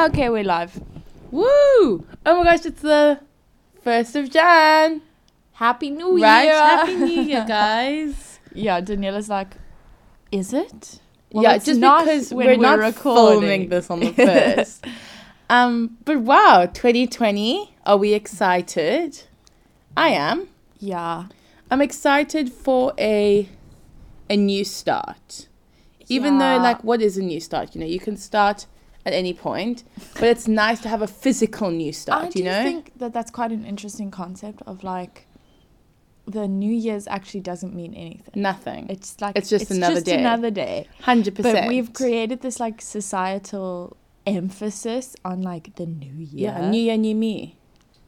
[0.00, 0.80] Okay, we're live.
[1.30, 1.44] Woo!
[1.44, 3.20] Oh my gosh, it's the
[3.82, 5.02] first of Jan.
[5.52, 6.44] Happy New right?
[6.44, 6.54] Year.
[6.54, 8.38] Happy New Year, guys.
[8.54, 9.56] yeah, Daniela's like,
[10.32, 11.00] is it?
[11.32, 13.40] yeah, it's just not because when we're, not recording.
[13.40, 14.86] filming this on the first.
[15.50, 17.74] um, but wow, 2020.
[17.84, 19.24] Are we excited?
[19.98, 20.48] I am.
[20.78, 21.26] Yeah.
[21.70, 23.50] I'm excited for a
[24.30, 25.48] a new start.
[26.08, 27.74] Even though, like, what is a new start?
[27.74, 28.64] You know, you can start
[29.06, 32.30] at any point, but it's nice to have a physical new I start.
[32.32, 35.26] do You know, I think that that's quite an interesting concept of like,
[36.26, 38.40] the New Year's actually doesn't mean anything.
[38.40, 38.86] nothing.
[38.88, 40.18] It's like It's just another day.
[40.18, 40.86] another day.
[41.00, 41.56] Hundred percent.
[41.62, 43.96] But we've created this like societal
[44.26, 46.52] emphasis on like the new year.
[46.58, 47.56] yeah, new year, new me.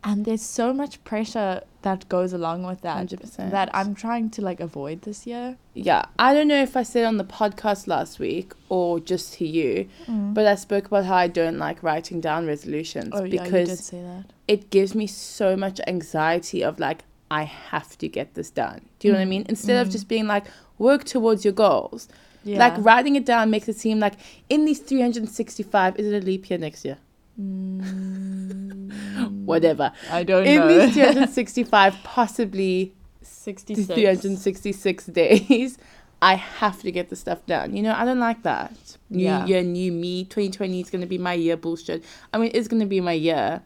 [0.05, 3.51] and there's so much pressure that goes along with that 100%.
[3.51, 5.57] that I'm trying to like avoid this year.
[5.75, 9.47] Yeah, I don't know if I said on the podcast last week or just to
[9.47, 10.35] you, mm.
[10.35, 13.45] but I spoke about how I don't like writing down resolutions oh yeah, you did
[13.45, 14.25] because say that.
[14.49, 18.89] it gives me so much anxiety of like I have to get this done.
[18.99, 19.47] Do you know what I mm, mean?
[19.49, 19.93] Instead of mm.
[19.93, 20.45] just being like
[20.79, 22.09] work towards your goals.
[22.45, 22.59] Yeah.
[22.59, 24.15] Like writing it down makes it seem like
[24.49, 26.99] in these 365 is it a leap year next year?
[27.41, 29.45] Mm.
[29.45, 29.93] Whatever.
[30.11, 30.69] I don't In know.
[30.79, 33.87] In these 365 possibly 66.
[33.87, 35.79] 366 days,
[36.23, 37.75] I have to get the stuff done.
[37.77, 38.97] You know, I don't like that.
[39.11, 39.47] New Yeah.
[39.47, 40.25] year, new me.
[40.25, 42.05] 2020 is going to be my year bullshit.
[42.33, 43.63] I mean, it's going to be my year,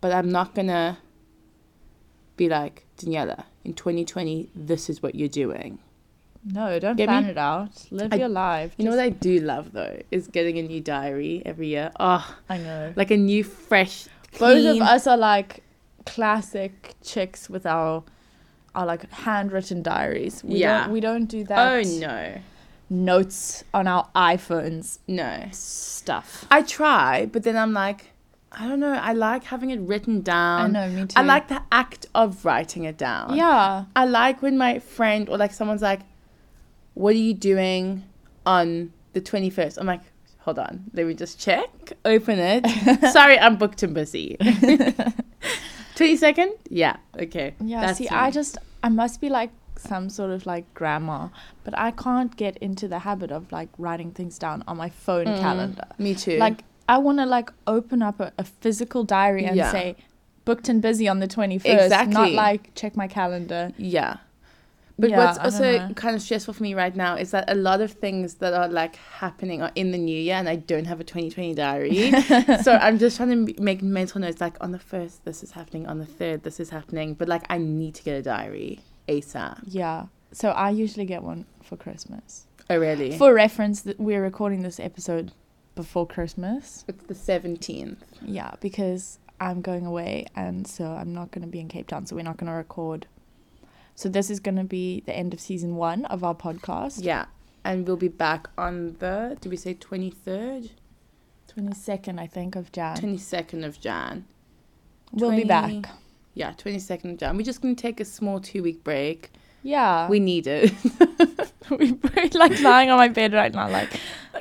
[0.00, 0.96] but I'm not going to
[2.36, 5.78] be like, Daniela, in 2020, this is what you're doing.
[6.44, 7.30] No, don't Get plan me?
[7.30, 7.70] it out.
[7.90, 8.74] Live I- your life.
[8.76, 11.92] You know what I do love, though, is getting a new diary every year.
[12.00, 12.92] Oh, I know.
[12.96, 14.06] like a new, fresh,
[14.38, 15.62] Both of us are like
[16.06, 18.02] classic chicks with our
[18.74, 20.42] our like handwritten diaries.
[20.42, 20.84] We Yeah.
[20.84, 21.58] Don't, we don't do that.
[21.58, 22.34] Oh, no.
[22.88, 25.48] Notes on our iPhones No.
[25.52, 26.46] stuff.
[26.50, 28.06] I try, but then I'm like,
[28.50, 28.92] I don't know.
[28.94, 30.74] I like having it written down.
[30.76, 31.14] I know, me too.
[31.18, 33.34] I like the act of writing it down.
[33.36, 33.84] Yeah.
[33.94, 36.00] I like when my friend or like someone's like,
[36.94, 38.04] What are you doing
[38.46, 39.78] on the 21st?
[39.78, 40.00] I'm like,
[40.40, 40.84] Hold on.
[40.92, 41.92] Let me just check.
[42.04, 42.66] Open it.
[43.12, 44.36] Sorry, I'm booked and busy.
[45.94, 46.50] 22nd?
[46.68, 46.96] Yeah.
[47.18, 47.54] Okay.
[47.60, 48.10] Yeah, That's see, me.
[48.10, 51.28] I just I must be like some sort of like grandma,
[51.64, 55.26] but I can't get into the habit of like writing things down on my phone
[55.26, 55.86] Mm, calendar.
[55.98, 56.38] Me too.
[56.38, 59.70] Like I want to like open up a, a physical diary and Yeah.
[59.70, 59.96] say
[60.44, 63.72] booked and busy on the 21st, not like check my calendar.
[63.76, 64.16] Yeah.
[64.98, 67.80] But Yeah, what's also kind of stressful for me right now is that a lot
[67.80, 71.00] of things that are like happening are in the new year and I don't have
[71.00, 72.10] a 2020 diary.
[72.62, 75.86] so I'm just trying to make mental notes like on the 1st, this is happening,
[75.86, 77.14] on the 3rd, this is happening.
[77.14, 79.60] But like I need to get a diary ASAP.
[79.66, 80.06] Yeah.
[80.32, 82.46] So I usually get one for Christmas.
[82.70, 83.16] Oh, really?
[83.18, 85.32] For reference, th- we're recording this episode
[85.74, 86.84] before Christmas.
[86.88, 87.96] it's the 17th.
[88.22, 92.06] Yeah, because I'm going away and so I'm not going to be in Cape Town,
[92.06, 93.06] so we're not going to record.
[93.94, 97.04] So this is going to be the end of season 1 of our podcast.
[97.04, 97.26] Yeah.
[97.64, 100.70] And we'll be back on the, did we say 23rd?
[101.56, 102.96] 22nd, I think, of Jan.
[102.96, 104.24] 22nd of Jan.
[105.12, 105.72] we'll be back.
[106.34, 107.36] Yeah, 22nd of Jan.
[107.36, 109.30] We're just going to take a small two week break.
[109.62, 110.08] Yeah.
[110.08, 110.72] We need it.
[111.70, 113.90] we we're like lying on my bed right now like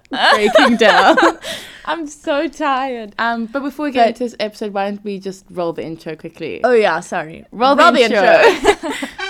[0.09, 1.16] Breaking down.
[1.85, 3.13] I'm so tired.
[3.19, 5.84] Um, but before we get But- into this episode, why don't we just roll the
[5.84, 6.61] intro quickly?
[6.63, 7.45] Oh yeah, sorry.
[7.51, 9.20] Roll, Roll the, the intro.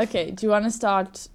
[0.00, 1.28] Okay, do you want to start?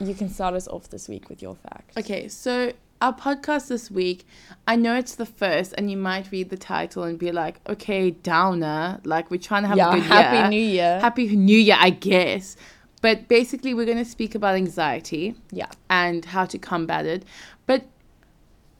[0.00, 1.96] You can start us off this week with your fact.
[1.98, 4.26] Okay, so our podcast this week,
[4.66, 8.10] I know it's the first, and you might read the title and be like, okay,
[8.10, 10.48] downer, like we're trying to have yeah, a good happy year.
[10.48, 11.00] New Year.
[11.00, 12.56] Happy New Year, I guess.
[13.02, 15.66] But basically, we're going to speak about anxiety yeah.
[15.90, 17.24] and how to combat it.
[17.66, 17.84] But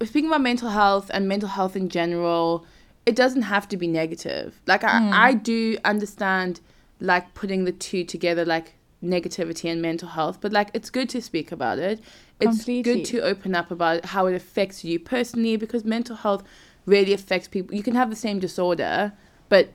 [0.03, 2.65] speaking about mental health and mental health in general,
[3.05, 4.61] it doesn't have to be negative.
[4.67, 5.11] Like I, Hmm.
[5.13, 6.61] I do understand
[7.01, 11.21] like putting the two together, like negativity and mental health, but like it's good to
[11.21, 12.01] speak about it.
[12.41, 12.83] It's Completely.
[12.95, 16.45] good to open up about how it affects you personally because mental health
[16.87, 17.75] really affects people.
[17.75, 19.13] You can have the same disorder,
[19.49, 19.71] but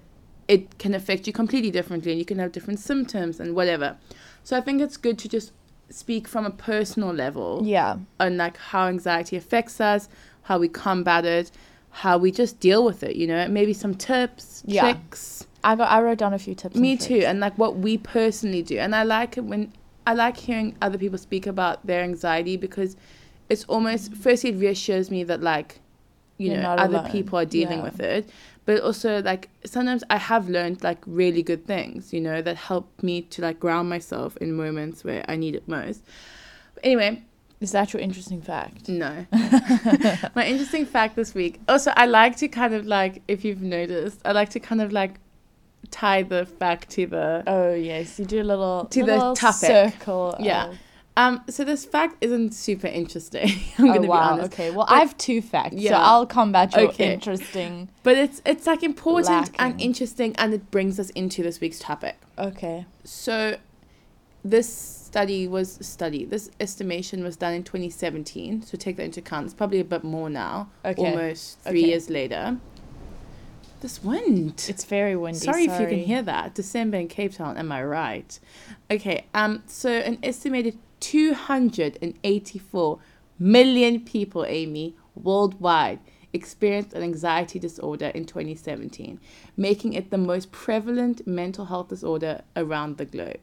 [0.47, 3.97] it can affect you completely differently and you can have different symptoms and whatever.
[4.47, 5.51] So I think it's good to just
[5.89, 7.97] speak from a personal level Yeah.
[8.17, 10.07] And like how anxiety affects us,
[10.43, 11.51] how we combat it,
[11.89, 14.83] how we just deal with it, you know, maybe some tips, Yeah.
[14.93, 15.45] tricks.
[15.65, 16.77] I got I wrote down a few tips.
[16.77, 17.07] Me tricks.
[17.07, 18.77] too, and like what we personally do.
[18.79, 19.73] And I like it when
[20.05, 22.95] I like hearing other people speak about their anxiety because
[23.49, 25.81] it's almost firstly it reassures me that like
[26.37, 27.11] you You're know other alone.
[27.11, 27.83] people are dealing Yeah.
[27.89, 28.29] with it.
[28.67, 32.85] But also like sometimes I have learned like really good things, you know, that help
[33.01, 36.01] me to like ground myself in moments where I need it most.
[36.75, 37.23] But anyway,
[37.59, 38.87] Is that your interesting fact?
[38.89, 39.25] no.
[40.35, 41.59] My interesting fact this week.
[41.67, 44.91] Also, I like to kind of like, if you've noticed, I like to kind of
[44.91, 45.13] like
[45.89, 47.43] tie the fact to the.
[47.47, 49.69] Oh yes, you do a little To the little topic.
[49.93, 50.35] circle.
[50.39, 50.67] Yeah.
[50.69, 50.77] of-
[51.17, 51.43] Um.
[51.49, 53.49] So this fact isn't super interesting.
[53.79, 54.35] I'm oh gonna wow.
[54.35, 54.53] be honest.
[54.53, 54.69] Okay.
[54.71, 57.13] Well, But- I have two facts, so I'll combat your Okay.
[57.13, 57.89] interesting.
[58.03, 59.55] But it's it's like important Lacking.
[59.59, 62.15] and interesting, and it brings us into this week's topic.
[62.37, 62.85] Okay.
[63.03, 63.57] So,
[64.45, 66.23] this study was study.
[66.23, 68.61] This estimation was done in 2017.
[68.61, 69.45] So take that into account.
[69.45, 70.69] It's probably a bit more now.
[70.85, 71.01] Okay.
[71.03, 71.89] Almost three Okay.
[71.89, 72.57] years later.
[73.81, 74.65] This wind.
[74.69, 75.39] It's very windy.
[75.39, 76.55] Sorry, if you can hear that.
[76.55, 77.57] December in Cape Town.
[77.57, 78.39] Am I right?
[78.91, 79.25] Okay.
[79.33, 79.63] Um.
[79.67, 82.99] So an estimated 284
[83.39, 85.99] million people, Amy, worldwide
[86.33, 89.19] experienced an anxiety disorder in 2017,
[89.55, 93.39] making it the most prevalent mental health disorder around the globe.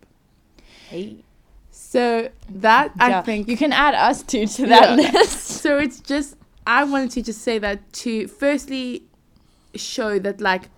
[0.89, 1.25] Hey.
[1.71, 5.11] So that I think you can add us two to that Yeah.
[5.13, 5.47] list.
[5.63, 6.37] so it's just
[6.67, 9.05] I wanted to just say that to firstly
[9.75, 10.69] show that like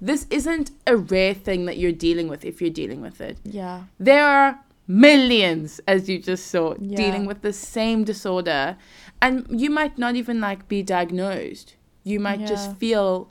[0.00, 3.38] this isn't a rare thing that you're dealing with if you're dealing with it.
[3.44, 3.84] Yeah.
[4.00, 6.96] There are millions, as you just saw, Yeah.
[6.96, 8.76] dealing with the same disorder.
[9.20, 11.74] And you might not even like be diagnosed.
[12.04, 12.46] You might Yeah.
[12.46, 13.30] just feel,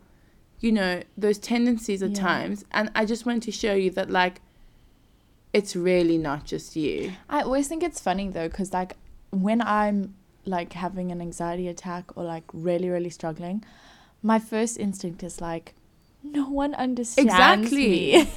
[0.59, 2.21] you know, those tendencies at Yeah.
[2.21, 2.65] times.
[2.71, 4.41] And I just wanted to show you that like
[5.53, 7.13] it's really not just you.
[7.29, 8.97] I always think it's funny though, because like
[9.31, 10.15] when I'm
[10.45, 13.63] like having an anxiety attack or like really, really struggling,
[14.21, 15.73] my first instinct is like,
[16.33, 17.77] no one understands Exactly.
[17.77, 18.29] me.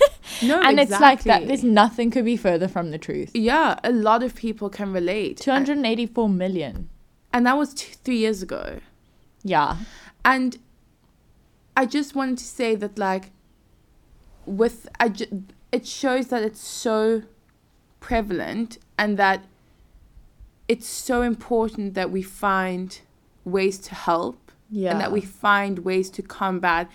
[0.42, 1.46] No, and it's like that.
[1.46, 3.30] There's nothing could be further from the truth.
[3.34, 5.38] Yeah, a lot of people can relate.
[5.38, 6.88] 284 million.
[7.32, 8.80] And that was two, three years ago.
[9.42, 9.76] Yeah.
[10.24, 10.58] And
[11.76, 13.30] I just wanted to say that, like,
[14.46, 17.22] with I ju- it shows that it's so
[18.00, 19.44] prevalent and that
[20.66, 23.00] it's so important that we find
[23.44, 24.92] ways to help Yeah.
[24.92, 26.90] and that we find ways to combat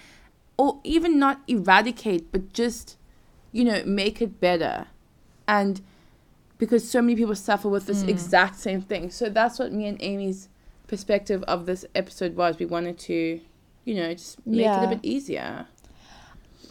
[0.64, 2.86] or even not eradicate but just
[3.58, 4.76] you know make it better
[5.48, 5.74] and
[6.62, 8.10] because so many people suffer with this Mm.
[8.16, 10.42] exact same thing so that's what me and amy's
[10.94, 13.18] perspective of this episode was we wanted to
[13.88, 15.52] you know just make it a bit easier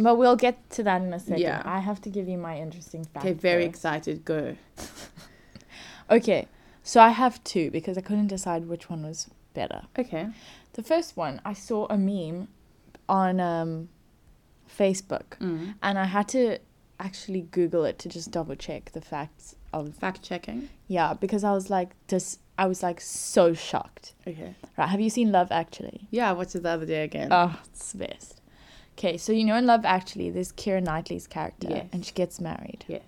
[0.06, 1.43] But we'll get to that in a second.
[1.49, 1.61] Yeah.
[1.77, 3.25] I have to give you my interesting fact.
[3.27, 4.41] okay very excited go
[6.11, 6.43] Okay.
[6.83, 9.83] So I have two because I couldn't decide which one was better.
[10.03, 10.25] okay
[10.79, 12.49] The first one, I saw a meme
[13.08, 13.88] on um,
[14.69, 15.75] Facebook mm.
[15.82, 16.58] and I had to
[16.99, 21.52] actually Google it to just double check the facts of fact checking yeah because I
[21.52, 24.14] was like this I was like so shocked.
[24.26, 24.88] okay Right?
[24.88, 26.06] Have you seen Love Actually?
[26.10, 28.40] yeah I watched it the other day again Oh, it's the best.
[28.99, 31.87] Okay, so you know in Love Actually, there's Keira Knightley's character, Yes.
[31.93, 32.84] and she gets married.
[32.88, 33.02] yes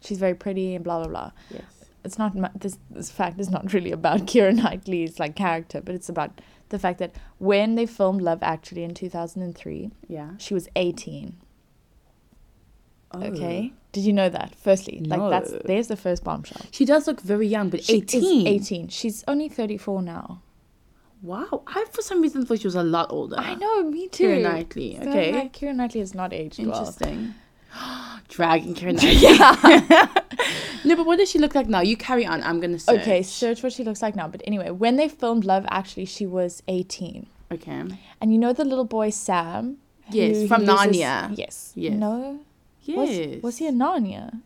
[0.00, 1.30] She's very pretty and blah blah blah.
[1.50, 1.64] yes
[2.04, 6.08] It's not this this fact is not really about Keira Knightley's like character, but it's
[6.08, 11.36] about the fact that when they filmed Love Actually in 2003, yeah she was 18.
[13.12, 13.22] Oh.
[13.22, 14.54] Okay, did you know that?
[14.56, 16.62] Firstly, like that's there's the first bombshell.
[16.70, 18.88] she does look very young but She 18 is 18.
[18.88, 20.42] She's only 34 now.
[21.22, 23.36] Wow, I for some reason thought she was a lot older.
[23.38, 24.28] I know, me too.
[24.28, 24.96] Keira Knightley.
[25.02, 26.94] So, Okay, like, Keira Knightley has not aged well.
[28.28, 30.10] Dragging Keira Knightley.
[30.84, 31.80] no, but what does she look like now?
[31.80, 32.42] You carry on.
[32.42, 33.00] I'm gonna search.
[33.02, 34.28] Okay, search what she looks like now.
[34.28, 37.26] But anyway, when they filmed Love Actually, she was 18.
[37.52, 37.84] Okay.
[38.20, 39.78] And you know the little boy Sam?
[40.10, 41.36] Yes, from Narnia.
[41.36, 41.72] Yes.
[41.74, 41.94] Yes.
[41.94, 42.40] No?
[42.82, 42.96] Yes.
[42.96, 44.40] Was, was he in Narnia?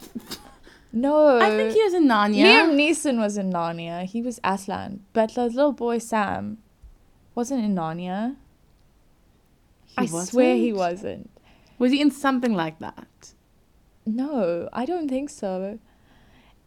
[0.92, 1.38] no.
[1.40, 2.44] I think he was in Narnia.
[2.44, 4.04] Liam Neeson was in Narnia.
[4.04, 5.04] He was Aslan.
[5.12, 6.58] But the little boy Sam
[7.34, 8.36] wasn't in Narnia.
[9.86, 11.30] He I swear he wasn't?
[11.80, 11.96] Wasn't.
[11.96, 13.32] He in something like that?
[14.06, 15.78] No, I don't think so.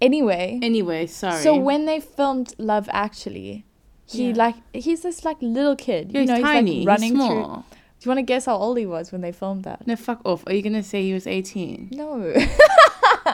[0.01, 1.41] Anyway, Anyway, sorry.
[1.41, 3.63] so when they filmed Love Actually,
[4.05, 4.35] he Yeah.
[4.35, 6.11] like he's this like little kid.
[6.11, 7.25] yeah, you he's know, tiny, he's he's like running through.
[7.27, 7.65] small.
[7.71, 9.87] Do you want to guess how old he was when they filmed that?
[9.87, 10.43] No, fuck off.
[10.45, 11.89] Are you gonna say he was 18?
[11.91, 12.33] No.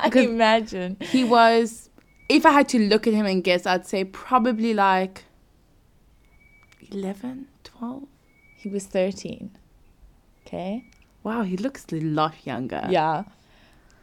[0.04, 0.98] Because- Imagine.
[1.02, 1.90] He was.
[2.30, 5.24] If I had to look at him and guess, I'd say probably like
[6.92, 8.04] 11, 12.
[8.56, 9.52] He was 13.
[10.46, 10.86] Okay.
[11.24, 12.86] Wow, he looks a lot younger.
[12.90, 13.24] Yeah.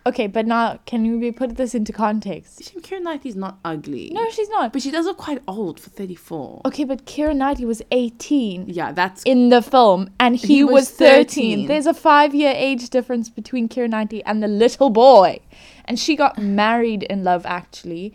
[0.06, 2.72] Okay, but now can we put this into context?
[2.80, 4.10] Keira Knightley's not ugly.
[4.14, 4.72] No, she's not.
[4.72, 6.62] But she does look quite old for 34.
[6.66, 9.24] Okay, but Keira Knightley was 18 Yeah, that's.
[9.24, 11.24] in the film and he, He was, was 13.
[11.62, 11.66] 13.
[11.66, 15.40] There's a five year age difference between Keira Knightley and the little boy.
[15.86, 18.14] And she got married in Love Actually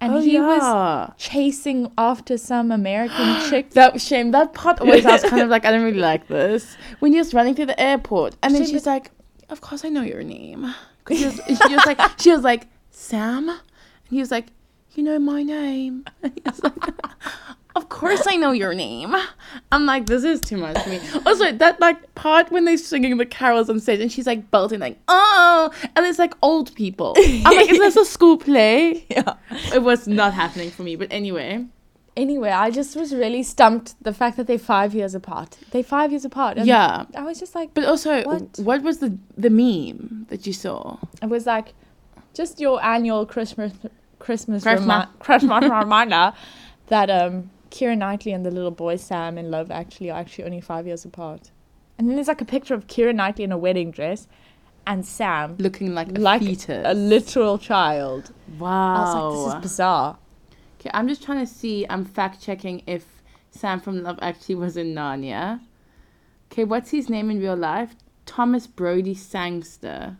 [0.00, 3.70] and oh, he was chasing after some American chick.
[3.70, 4.30] That shame.
[4.30, 6.76] That part always I was kind of like I don't really like this.
[7.00, 9.10] When he was running through the airport, and then Shame she's like,
[9.48, 10.72] "Of course I know your name."
[11.08, 13.60] She was, she was like, she was like Sam, and
[14.10, 14.48] he was like,
[14.94, 16.74] "You know my name." And he was like,
[17.78, 19.14] "Of course I know your name."
[19.72, 21.00] I'm like, this is too much for me.
[21.26, 24.80] Also, that like part when they're singing the carols on stage, and she's like belting
[24.80, 27.14] like, "Oh," and it's like old people.
[27.18, 29.06] I'm like, is this a school play?
[29.18, 29.34] Yeah.
[29.76, 30.96] It was not happening for me.
[30.96, 31.64] But anyway,
[32.16, 35.50] Anyway, I just was really stumped the fact that they're five years apart.
[35.70, 36.58] They're five years apart.
[36.74, 37.04] yeah.
[37.14, 38.58] I was just like, But also, What?
[38.58, 39.10] what, was the
[39.44, 40.96] the meme that you saw?
[41.22, 41.68] it was like,
[42.34, 43.72] just your annual Christmas
[44.18, 44.88] Christmas Christmas.
[44.88, 46.32] remi- Christmas reminder
[46.88, 50.60] that um Keira Knightley and the little boy Sam in Love actually are actually only
[50.60, 51.50] five years apart.
[51.98, 54.28] And then there's like a picture of Keira Knightley in a wedding dress,
[54.86, 56.82] and Sam Looking like a like fetus.
[56.84, 58.32] a literal child.
[58.54, 59.00] I wow.
[59.00, 60.18] was like, this is bizarre.
[60.80, 61.86] okay, I'm just trying to see.
[61.90, 63.04] I'm fact checking if
[63.50, 65.60] Sam from Love actually was in Narnia.
[66.50, 67.94] Okay, what's his name in real life?
[68.24, 70.16] Thomas Brodie-Sangster.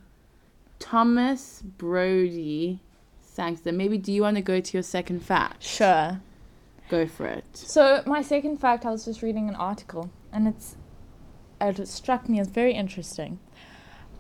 [0.79, 2.81] Thomas Brody
[3.23, 3.73] Sangster.
[3.73, 5.63] Maybe do you want to go to your second fact?
[5.63, 6.21] Sure.
[6.89, 7.45] Go for it.
[7.53, 10.77] So my second fact, I was just reading an article, and it's
[11.61, 13.39] it struck me as very interesting.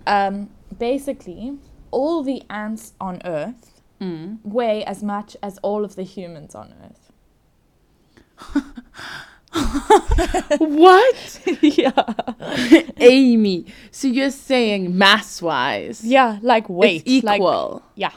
[0.07, 1.57] Um, basically,
[1.91, 4.39] all the ants on Earth Mm.
[4.45, 7.11] weigh as much as all of the humans on Earth.
[10.59, 11.41] what?
[11.63, 12.05] yeah.
[12.99, 13.67] Amy.
[13.91, 16.05] So you're saying mass wise?
[16.05, 17.03] Yeah, like weight.
[17.07, 17.83] It's Like, equal.
[17.97, 18.13] yeah.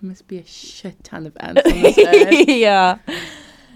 [0.00, 2.48] There must be a shit ton of ants on this earth.
[2.48, 2.98] yeah.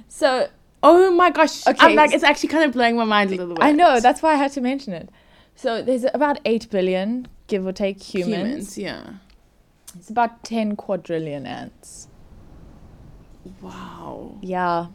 [0.08, 0.48] So
[0.86, 1.66] Oh my gosh.
[1.66, 3.64] Okay, I'm like, it's actually kind of blowing my mind a little bit.
[3.64, 5.08] I know that's why I had to mention it.
[5.56, 8.76] So there's about eight billion, give or take, humans.
[8.76, 8.78] humans.
[8.78, 9.14] Yeah.
[9.96, 12.08] It's about ten quadrillion ants.
[13.62, 14.36] Wow.
[14.42, 14.88] Yeah.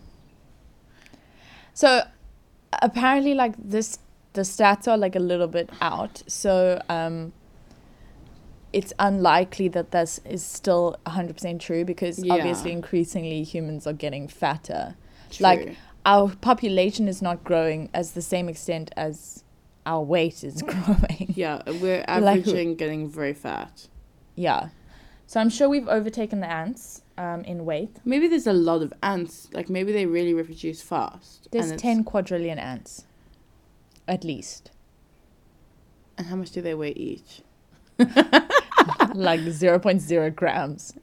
[1.74, 2.04] So
[2.84, 3.98] apparently like this
[4.34, 6.22] the stats are like a little bit out.
[6.28, 7.34] So um
[8.74, 12.34] it's unlikely that this is still 100% true because Yeah.
[12.36, 14.96] obviously increasingly humans are getting fatter.
[15.32, 15.44] True.
[15.44, 19.44] Like our population is not growing as the same extent as
[19.86, 21.34] our weight is growing.
[21.36, 23.88] yeah, we're Like averaging getting very fat.
[24.36, 24.70] yeah.
[25.28, 27.98] So I'm sure we've overtaken the ants um, in weight.
[28.04, 29.48] Maybe there's a lot of ants.
[29.54, 31.48] Like maybe they really reproduce fast.
[31.52, 33.06] There's and 10 quadrillion ants.
[34.08, 34.72] At least.
[36.18, 37.42] And how much do they weigh each?
[39.22, 40.94] like 0.0 grams.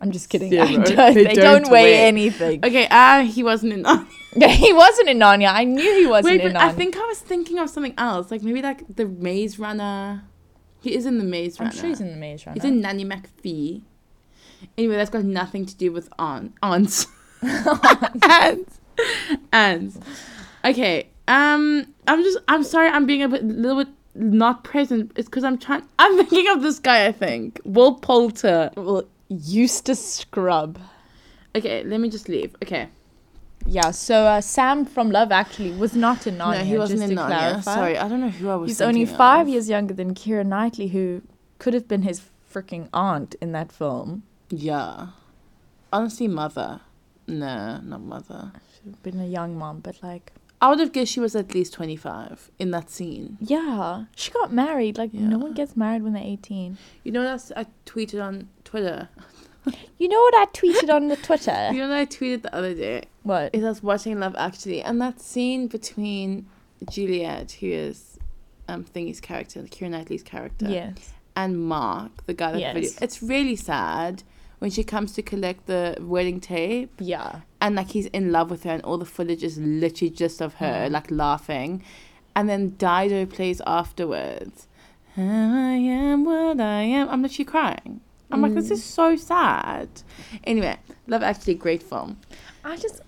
[0.00, 0.50] I'm just kidding.
[0.50, 2.06] Don't, They they, don't don't, weigh, weigh.
[2.06, 2.64] anything.
[2.64, 3.82] Okay, ah, he wasn't in.
[3.84, 4.06] Narnia.
[4.50, 5.52] He wasn't in Narnia.
[5.52, 6.68] I knew he wasn't Wait, in but Narnia.
[6.68, 8.30] I think I was thinking of something else.
[8.30, 10.22] Like maybe like the Maze Runner.
[10.80, 11.70] He is in the Maze Runner.
[11.72, 12.54] I'm sure he's in the Maze Runner.
[12.54, 13.82] He's in Nanny McPhee.
[14.78, 17.06] Anyway, that's got nothing to do with aunt aunts.
[18.22, 18.80] ants.
[19.52, 19.98] Ants.
[20.64, 21.10] Okay.
[21.28, 22.38] Um, I'm just.
[22.48, 22.88] I'm sorry.
[22.88, 25.12] I'm being a bit, little bit not present.
[25.16, 25.82] It's because I'm trying.
[25.98, 27.06] I'm thinking of this guy.
[27.06, 28.70] I think Will Poulter.
[28.76, 30.78] well, Eustace Scrubb.
[31.54, 32.54] Okay, let me just leave.
[32.62, 32.88] Okay.
[33.66, 36.58] Yeah, so uh, Sam from Love Actually was not in Narnia.
[36.58, 37.26] no, he wasn't in Narnia.
[37.26, 37.74] clarify.
[37.74, 38.70] Sorry, I don't know who I was.
[38.70, 39.52] He's only five of.
[39.52, 41.22] years younger than Keira Knightley, who
[41.58, 44.22] could have been his freaking aunt in that film.
[44.48, 45.08] Yeah.
[45.92, 46.80] Honestly, mother.
[47.26, 48.52] No, not mother.
[48.74, 51.54] Should have been a young mom, but like, I would have guessed she was at
[51.54, 53.38] least 25 in that scene.
[53.40, 54.98] yeah, she got married.
[54.98, 56.76] Like, no one gets married when they're 18.
[57.02, 59.08] You know what I tweeted on Twitter?
[59.98, 61.68] You know what I tweeted on the Twitter?
[61.72, 63.04] You know what I tweeted the other day?
[63.24, 63.54] What?
[63.54, 66.46] Is I was watching Love Actually, and that scene between
[66.90, 68.18] Juliet, who is
[68.68, 71.12] um Thingy's character, Keira Knightley's character, Yes.
[71.36, 72.74] and Mark, the guy that Yes.
[72.74, 72.90] video.
[73.02, 74.22] It's really sad
[74.60, 77.40] when she comes to collect the wedding tape, Yeah.
[77.60, 80.54] and like he's in love with her, and all the footage is literally just of
[80.54, 80.92] her Mm.
[80.92, 81.82] like laughing,
[82.36, 84.68] and then Dido plays afterwards.
[85.16, 87.08] I am what I am.
[87.08, 88.00] I'm literally crying.
[88.30, 88.72] I'm like, this Mm.
[88.72, 89.88] is so sad.
[90.44, 90.76] Anyway,
[91.08, 92.18] Love Actually, great film.
[92.64, 93.00] I just,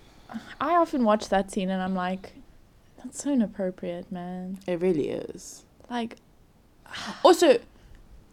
[0.59, 2.33] I often watch that scene and I'm like,
[2.97, 4.59] that's so inappropriate, man.
[4.67, 5.63] It really is.
[5.89, 6.17] Like,
[7.23, 7.59] Also,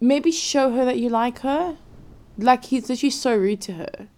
[0.01, 1.77] maybe show her that you like her.
[2.39, 4.09] Like he's literally so rude to her.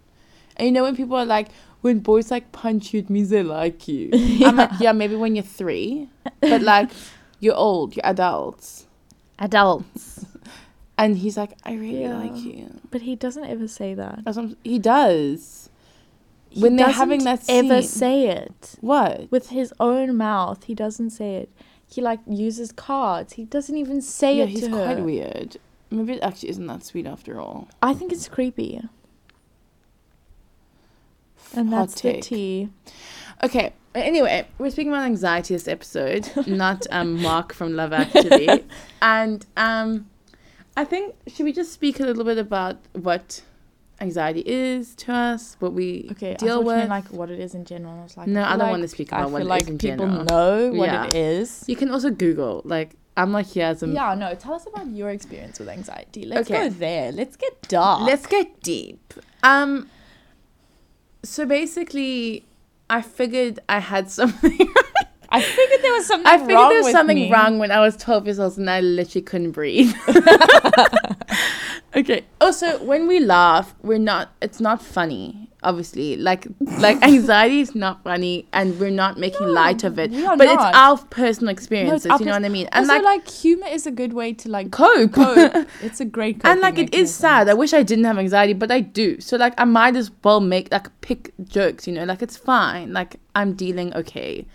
[0.57, 1.47] And you know when people are like,
[1.81, 4.09] when boys like punch you, it means they like you.
[4.45, 6.09] I'm like, yeah, maybe when you're three,
[6.41, 6.89] but like
[7.39, 8.87] you're old, you're adults.
[9.39, 10.25] adults.
[10.95, 12.17] And he's like, I really Yeah.
[12.19, 12.79] like you.
[12.91, 14.19] But he doesn't ever say that.
[14.23, 15.69] That's what I'm- he does.
[16.49, 17.89] He when they're having that ever scene.
[17.89, 19.31] say it What?
[19.31, 20.65] with his own mouth.
[20.65, 21.49] He doesn't say it.
[21.87, 23.33] He like uses cards.
[23.33, 25.57] He doesn't even say yeah, it he's to quite weird.
[25.93, 27.67] Maybe it actually isn't that sweet after all.
[27.81, 28.81] I think it's creepy.
[31.55, 32.69] And Hot that's the tea.
[33.43, 33.73] Okay.
[33.93, 38.63] Anyway, we're speaking about anxiety this episode, not um Mark from Love Actually,
[39.03, 40.09] and um,
[40.75, 43.43] I think should we just speak a little bit about what
[44.01, 46.89] anxiety is to us, what we Okay, I deal meant, with.
[46.89, 47.99] like what it is in general.
[47.99, 49.49] I was like, No, I feel don't like- wanna speak I about what feel it
[49.51, 50.25] like is in people general.
[50.25, 51.05] know what Yeah.
[51.05, 51.63] it is.
[51.67, 52.61] you can also Google.
[52.65, 54.33] Like I'm not here as a Yeah, no.
[54.35, 56.25] Tell us about your experience with anxiety.
[56.25, 56.63] Let's Okay.
[56.63, 57.11] go there.
[57.11, 58.01] Let's get dark.
[58.01, 59.13] Let's get deep.
[59.43, 59.89] Um.
[61.23, 62.45] So basically,
[62.89, 64.57] I figured I had something.
[65.29, 67.31] I figured there was something I figured wrong there was something me.
[67.31, 69.91] wrong when I was 12 years old and I literally couldn't breathe.
[71.95, 72.25] okay.
[72.41, 74.31] Also, when we laugh, we're not.
[74.41, 75.49] It's not funny.
[75.65, 76.45] Obviously, like
[76.79, 80.11] like anxiety is not funny, and we're not making No, light of it.
[80.11, 80.39] but not.
[80.41, 82.11] it's our personal experiences.
[82.11, 82.67] our you know pers- what I mean?
[82.73, 85.13] And also, like, like, humor is a good way to like cope.
[85.13, 85.67] cope.
[85.81, 87.47] It's a great and like it is sad.
[87.47, 89.21] I wish I didn't have anxiety, but I do.
[89.21, 92.91] So like I might as well make like pick jokes, you know, like it's fine.
[92.91, 94.45] Like I'm dealing okay.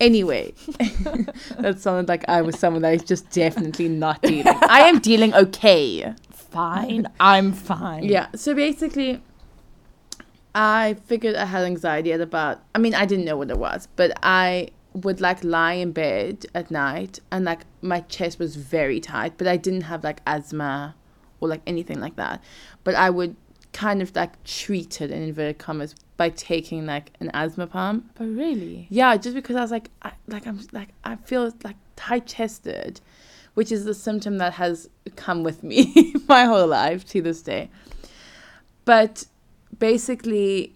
[0.00, 0.54] Anyway,
[1.58, 4.46] that sounded like I was someone that is just definitely not dealing.
[4.68, 6.14] I am dealing okay.
[6.56, 8.04] Fine, I'm fine.
[8.04, 8.28] Yeah.
[8.34, 9.22] So basically,
[10.54, 12.62] I figured I had anxiety at about.
[12.74, 16.46] I mean, I didn't know what it was, but I would like lie in bed
[16.54, 20.94] at night and like my chest was very tight, but I didn't have like asthma
[21.40, 22.42] or like anything like that.
[22.82, 23.36] But I would
[23.72, 28.10] kind of like treat it in inverted commas by taking like an asthma pump.
[28.14, 31.76] But really, Yeah, just because I was like, I, like I'm like I feel like
[31.96, 33.00] tight chested,
[33.56, 37.70] which is the symptom that has come with me my whole life to this day.
[38.84, 39.24] But
[39.78, 40.74] basically,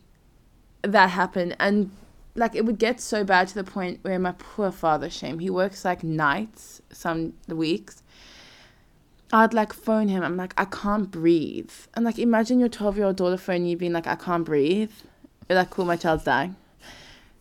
[0.80, 1.90] that happened, and
[2.34, 5.50] like it would get so bad to the point where my poor father, shame, he
[5.50, 8.02] works like nights some weeks.
[9.30, 10.22] I'd like phone him.
[10.22, 11.70] I'm like, I can't breathe.
[11.92, 14.90] And like, imagine your 12 year old daughter phone you being like, I can't breathe.
[15.48, 16.56] You're like, cool, my child's dying.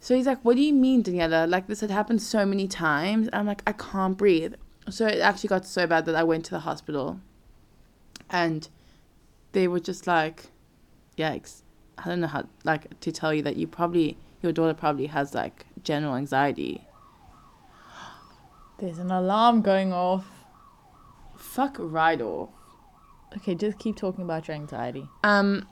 [0.01, 1.49] So he's like, What do you mean, Daniela?
[1.49, 3.29] Like, this had happened so many times.
[3.31, 4.55] I'm like, I can't breathe.
[4.91, 7.19] So it actually got so bad that I went to the hospital
[8.29, 8.67] and
[9.51, 10.47] they were just like,
[11.17, 11.63] Yikes.
[11.97, 15.33] I don't know how, like, to tell you that you probably, your daughter probably has
[15.33, 16.87] like general anxiety.
[18.79, 20.25] there's an alarm going off.
[21.35, 22.49] Fuck right off.
[23.37, 25.07] Okay, just keep talking about your anxiety.
[25.23, 25.67] Um,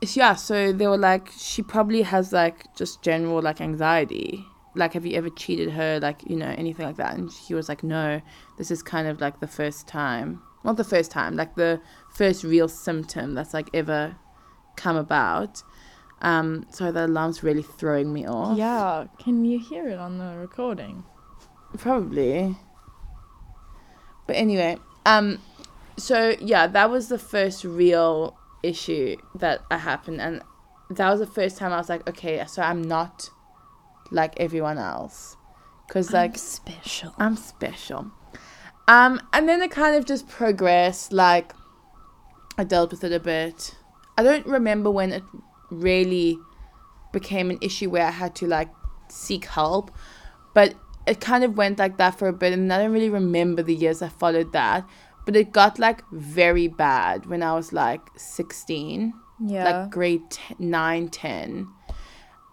[0.00, 4.46] yeah, so they were like, she probably has like just general like anxiety.
[4.74, 6.00] Like, have you ever cheated her?
[6.00, 7.16] Like, you know, anything like that?
[7.16, 8.20] And she was like, no,
[8.58, 10.42] this is kind of like the first time.
[10.64, 11.80] Not the first time, like the
[12.14, 14.16] first real symptom that's like ever
[14.76, 15.62] come about.
[16.22, 18.56] Um, so the alarm's really throwing me off.
[18.56, 21.04] Yeah, can you hear it on the recording?
[21.76, 22.56] Probably.
[24.26, 25.38] But anyway, um,
[25.98, 30.42] so yeah, that was the first real issue that uh, happened, and
[30.88, 33.28] that was the first time I was like, okay, so I'm not
[34.10, 35.36] like everyone else,
[35.86, 37.14] because like special.
[37.18, 38.10] I'm special.
[38.86, 41.12] Um, and then it kind of just progressed.
[41.12, 41.52] Like,
[42.58, 43.74] I dealt with it a bit.
[44.18, 45.22] I don't remember when it
[45.70, 46.38] really
[47.12, 48.68] became an issue where I had to like
[49.08, 49.90] seek help,
[50.52, 50.74] but
[51.06, 53.74] it kind of went like that for a bit, and I don't really remember the
[53.74, 54.86] years that followed that.
[55.26, 59.64] But it got like very bad when I was like 16 Yeah.
[59.64, 61.66] like grade t- 9 10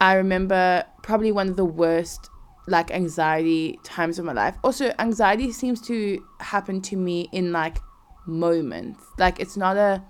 [0.02, 2.30] i remember probably one of the worst
[2.68, 7.78] like anxiety times of my life also anxiety seems to happen to me in like
[8.26, 10.04] moments like it's not a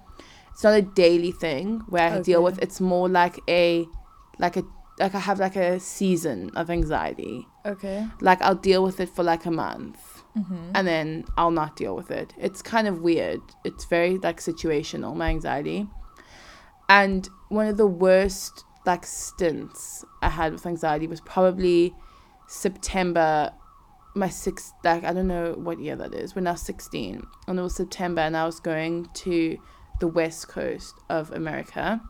[0.52, 3.86] it's not a daily thing where i deal with it's more like a
[4.40, 4.64] like a
[5.00, 8.06] like i have like a season of anxiety okay.
[8.20, 10.72] like i'll deal with it for like a month Mm-hmm.
[10.76, 12.34] and then I'll not deal with it.
[12.38, 13.42] It's kind of weird.
[13.66, 15.88] It's very like situational, my anxiety.
[16.88, 21.94] And one of the worst like stints I had with anxiety was probably
[22.48, 23.54] September
[24.14, 27.26] my sixth like I don't know what year that is, We're now sixteen.
[27.48, 29.58] And it was September and I was going to
[30.00, 32.02] the west coast of America.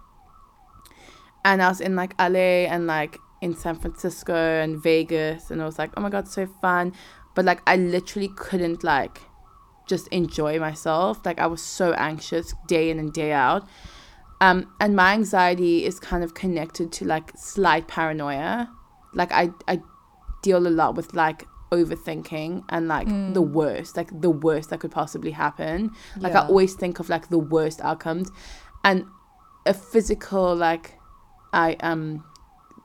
[1.44, 5.66] And I was in like LA and like in San Francisco and Vegas and I
[5.66, 6.94] was like, oh my god, so fun
[7.36, 9.22] but like I literally couldn't like
[9.88, 11.26] just enjoy myself.
[11.26, 13.68] Like I was so anxious day in and day out.
[14.42, 18.70] Um, and my anxiety is kind of connected to like slight paranoia.
[19.14, 19.82] Like I I
[20.42, 24.92] deal a lot with like overthinking and like the worst, like the worst that could
[24.92, 25.92] possibly happen.
[26.18, 28.32] Like I always think of like the worst outcomes,
[28.84, 29.06] and
[29.66, 31.00] a physical like
[31.54, 32.24] I um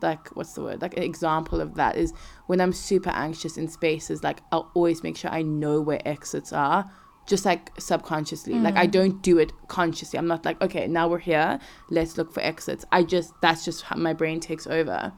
[0.01, 2.13] like what's the word like an example of that is
[2.45, 6.53] when i'm super anxious in spaces like i'll always make sure i know where exits
[6.53, 6.85] are
[7.27, 8.55] just like subconsciously.
[8.55, 8.91] Like I mm.
[8.91, 10.17] don't do it consciously.
[10.17, 11.59] I'm not like, okay, now we're here,
[11.89, 12.85] let's look for exits.
[12.91, 15.13] I just that's just how my brain takes over.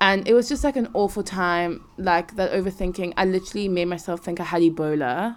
[0.00, 3.14] And it was just like an awful time, like that overthinking.
[3.16, 5.36] I literally made myself think I had Ebola.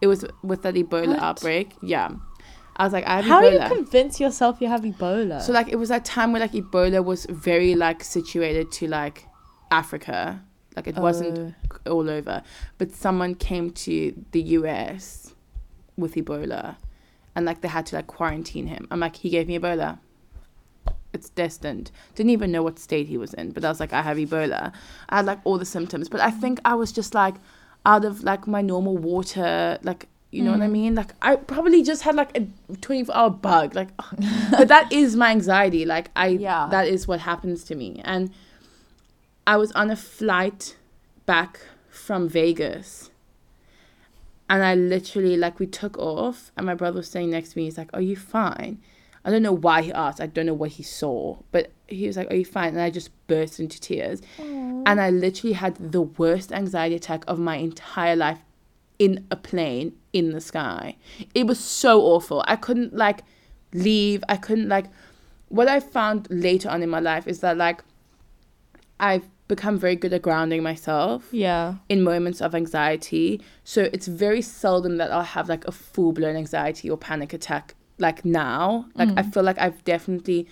[0.00, 1.18] It was with that Ebola What?
[1.18, 1.72] outbreak.
[1.82, 2.10] Yeah.
[2.76, 3.28] I was like, I have Ebola.
[3.28, 3.68] How do you Ebola.
[3.68, 5.42] convince yourself you have Ebola?
[5.42, 9.26] so like it was that time where like Ebola was very like situated to like
[9.70, 10.42] Africa.
[10.76, 11.54] Like it wasn't
[11.86, 11.90] Oh.
[11.92, 12.42] all over.
[12.78, 15.32] But someone came to the US
[15.96, 16.76] with Ebola
[17.34, 18.86] and like they had to like quarantine him.
[18.90, 19.98] I'm like, he gave me Ebola.
[21.12, 21.90] It's destined.
[22.14, 24.72] Didn't even know what state he was in, but I was like, I have Ebola.
[25.08, 27.36] I had like all the symptoms, but I think I was just like
[27.86, 30.72] out of like my normal water, like you know what I Mm.
[30.72, 30.94] mean?
[30.94, 32.46] Like I probably just had like a
[32.82, 33.74] 24 hour bug.
[33.74, 33.88] Like,
[34.50, 35.86] but that is my anxiety.
[35.86, 36.68] Like I, Yeah.
[36.70, 38.02] that is what happens to me.
[38.04, 38.30] And
[39.46, 40.76] I was on a flight
[41.24, 43.10] back from Vegas.
[44.48, 47.64] And I literally, like, we took off, and my brother was sitting next to me.
[47.64, 48.80] He's like, Are you fine?
[49.24, 50.20] I don't know why he asked.
[50.20, 52.68] I don't know what he saw, but he was like, Are you fine?
[52.68, 54.22] And I just burst into tears.
[54.38, 58.38] And I literally had the worst anxiety attack of my entire life
[59.00, 60.96] in a plane in the sky.
[61.34, 62.44] It was so awful.
[62.46, 63.22] I couldn't, like,
[63.72, 64.22] leave.
[64.28, 64.86] I couldn't, like,
[65.48, 67.82] what I found later on in my life is that, like,
[69.00, 71.76] I've become very good at grounding myself yeah.
[71.88, 73.40] in moments of anxiety.
[73.64, 77.74] So it's very seldom that I'll have like a full blown anxiety or panic attack
[77.98, 78.86] like now.
[78.94, 79.32] Like I mm.
[79.32, 80.48] feel like I've definitely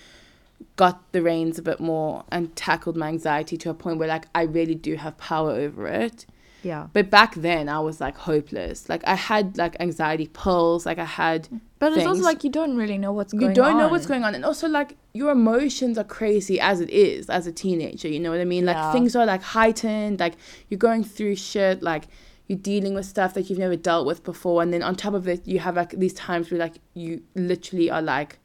[0.76, 4.26] got the reins a bit more and tackled my anxiety to a point where like
[4.34, 6.26] I really do have power over it.
[6.62, 6.88] Yeah.
[6.92, 8.88] But back then I was like hopeless.
[8.88, 11.60] Like I had like anxiety pills, like I had mm.
[11.92, 13.50] But it's also like you don't really know what's going on.
[13.50, 16.90] you don't know what's going on and also like your emotions are crazy as it
[16.90, 18.92] is as a teenager you know what i mean like Yeah.
[18.92, 20.34] things are like heightened like
[20.68, 22.04] you're going through shit like
[22.48, 25.26] you're dealing with stuff that you've never dealt with before and then on top of
[25.28, 28.38] it you have like these times where like you literally are like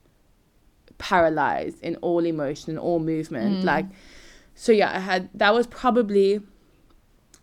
[0.97, 3.63] paralyzed in all emotion and all movement Mm.
[3.63, 3.85] like
[4.55, 6.41] so yeah i had that was probably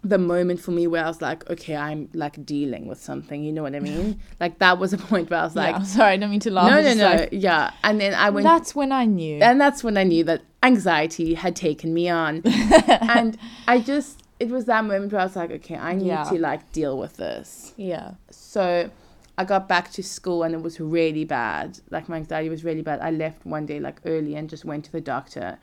[0.09, 3.53] the moment for me where i was like okay i'm like dealing with something you
[3.53, 5.83] know what i mean like that was a point where i was like yeah.
[5.83, 6.71] Sorry, I don't mean to laugh.
[6.71, 7.17] no, no, no.
[7.17, 7.71] like- yeah.
[7.85, 9.39] And then I went, that's when I knew.
[9.43, 12.43] and that's when I knew that anxiety had taken me on.
[12.45, 13.37] and
[13.69, 16.25] I just, it was that moment where I was like, okay, I need Yeah.
[16.25, 17.73] to like deal with this.
[17.77, 18.13] yeah.
[18.31, 18.91] So
[19.39, 21.79] I got back to school and it was really bad.
[21.91, 23.01] Like my anxiety was really bad.
[23.01, 25.59] I left one day like early and just went to the doctor.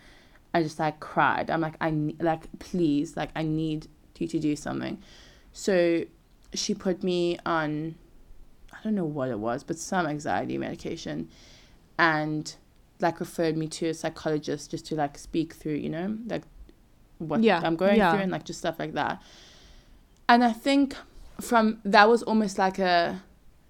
[0.53, 1.49] I just like cried.
[1.49, 3.88] I'm like, I like, please, like, I need
[4.23, 4.97] you to do something.
[5.53, 6.05] So
[6.53, 7.95] she put me on,
[8.71, 11.29] I don't know what it was, but some anxiety medication
[11.97, 12.55] and
[12.99, 16.43] like referred me to a psychologist just to like speak through, you know, like
[17.19, 18.12] what Yeah, I'm going yeah.
[18.12, 19.21] through and like just stuff like that.
[20.27, 20.95] And I think
[21.41, 23.21] from that was almost like a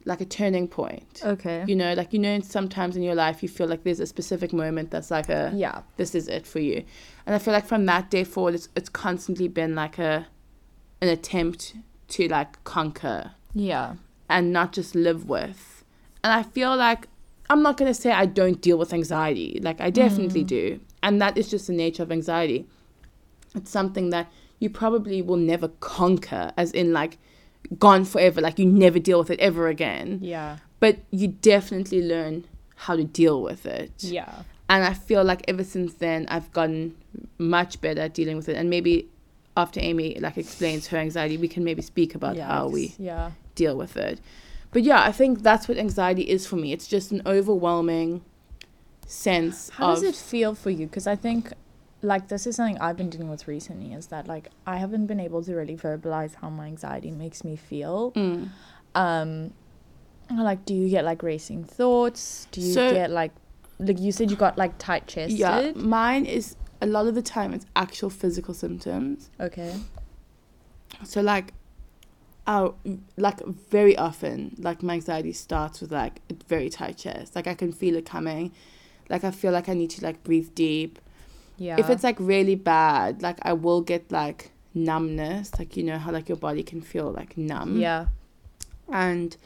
[0.06, 1.22] like a turning point.
[1.24, 1.64] Okay.
[1.66, 4.52] You know, like you know sometimes in your life you feel like there's a specific
[4.54, 5.82] moment that's like a yeah.
[5.98, 6.84] this is it for you.
[7.26, 10.28] And I feel like from that day forward it's it's constantly been like a
[11.04, 11.76] an attempt
[12.08, 13.96] to like conquer Yeah.
[14.30, 15.84] and not just live with.
[16.24, 17.08] And I feel like
[17.50, 19.60] I'm not going to say I don't deal with anxiety.
[19.62, 20.48] Like I definitely mm.
[20.48, 20.80] do.
[21.04, 22.66] And that is just the nature of anxiety.
[23.54, 27.18] It's something that you probably will never conquer as in like
[27.80, 30.20] gone forever like you never deal with it ever again.
[30.22, 30.58] Yeah.
[30.80, 33.92] But you definitely learn how to deal with it.
[34.00, 34.44] Yeah.
[34.70, 36.96] And I feel like ever since then I've gotten
[37.38, 39.10] much better at dealing with it and maybe
[39.56, 43.32] after Amy like explains her anxiety we can maybe speak about how we Yeah.
[43.56, 44.20] deal with it.
[44.72, 46.74] But yeah, I think that's what anxiety is for me.
[46.74, 48.24] It's just an overwhelming
[49.06, 50.88] sense How of does it feel for you?
[50.88, 51.54] Because I think,
[52.02, 53.94] like, this is something I've been dealing with recently.
[53.94, 57.56] Is that like I haven't been able to really verbalize how my anxiety makes me
[57.56, 58.12] feel.
[58.14, 58.50] Mm.
[58.96, 59.54] Um,
[60.36, 62.48] like, do you get like racing thoughts?
[62.52, 63.32] Do you So- get like,
[63.80, 65.38] like you said, you got like tight chested?
[65.38, 69.30] Yeah, mine is a lot of the time it's actual physical symptoms.
[69.40, 69.74] Okay.
[71.04, 71.54] So like,
[72.46, 72.76] oh,
[73.16, 77.36] like very often, like my anxiety starts with like a very tight chest.
[77.36, 78.52] Like I can feel it coming.
[79.10, 81.00] Like I feel like I need to like breathe deep.
[81.58, 81.78] Yeah.
[81.80, 85.58] If it's like really bad, like I will get like numbness.
[85.58, 87.78] Like you know how like your body can feel like numb.
[87.80, 88.08] yeah.
[88.92, 89.38] and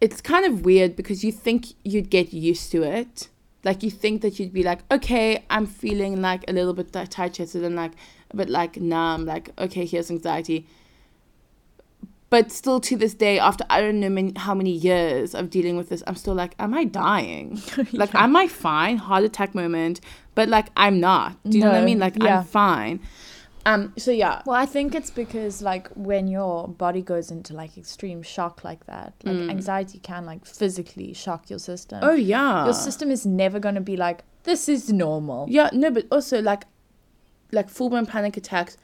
[0.00, 3.28] it's kind of weird because you think you'd get used to it
[3.64, 7.32] like you think that you'd be like okay i'm feeling like a little bit tight
[7.32, 7.92] chested and like
[8.30, 10.66] a bit like numb like okay here's anxiety.
[12.30, 15.76] But still to this day after i don't know many, how many years of dealing
[15.76, 17.60] with this i'm still like am i dying?
[17.92, 18.96] Like am i fine?
[18.96, 20.00] Heart attack moment
[20.34, 21.36] but like i'm not.
[21.44, 21.98] Do you know what i mean?
[21.98, 22.38] Like yeah.
[22.38, 23.00] i'm fine
[23.64, 23.92] Um.
[23.96, 24.42] So yeah.
[24.46, 28.86] Well, I think it's because like when your body goes into like extreme shock like
[28.86, 29.50] that, like Mm.
[29.50, 32.00] anxiety can like physically shock your system.
[32.02, 32.64] Oh yeah.
[32.64, 35.46] Your system is never going to be like this is normal.
[35.48, 35.70] Yeah.
[35.72, 36.64] No, but also like,
[37.52, 38.76] like full blown panic attacks,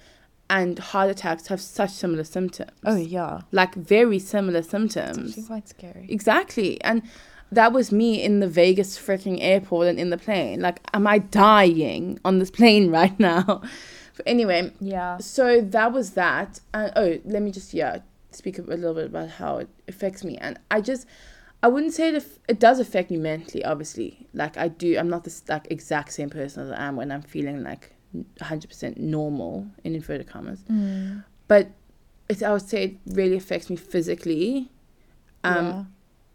[0.49, 2.71] and heart attacks have such similar symptoms.
[2.87, 3.41] Oh yeah.
[3.51, 5.31] Like very similar It's symptoms.
[5.31, 6.07] actually quite scary.
[6.09, 6.81] Exactly.
[6.85, 7.03] And
[7.51, 10.61] that was me in the Vegas freaking airport and in the plane.
[10.61, 13.63] Like, am I dying on this plane right now?
[14.27, 15.19] Anyway, Yeah.
[15.19, 16.61] so that was that.
[16.75, 17.99] And oh, let me just, yeah,
[18.31, 20.37] speak a little bit about how it affects me.
[20.39, 21.07] And I just,
[21.63, 24.27] I wouldn't say it, it does affect me mentally, obviously.
[24.35, 27.23] Like, I do, I'm not this, like, exact same person as I am when I'm
[27.23, 27.93] feeling, like,
[28.41, 31.25] 100% normal, in inverted commas Mm.
[31.47, 31.69] but
[32.29, 34.71] it, I would say it really affects me physically.
[35.45, 35.85] Um, yeah.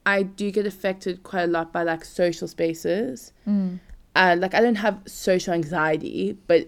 [0.06, 3.32] I do get affected quite a lot by like social spaces.
[3.48, 3.80] Mm.
[4.16, 6.68] Uh, like I don't have social anxiety, but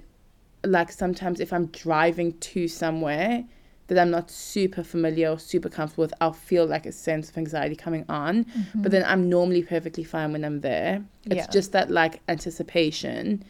[0.69, 3.43] like sometimes if I'm driving to somewhere
[3.87, 7.37] that I'm not super familiar or super comfortable with, I'll feel like a sense of
[7.37, 8.45] anxiety coming on.
[8.75, 11.03] But then I'm normally perfectly fine when I'm there.
[11.25, 11.51] It's Yeah.
[11.51, 13.43] just that like anticipation.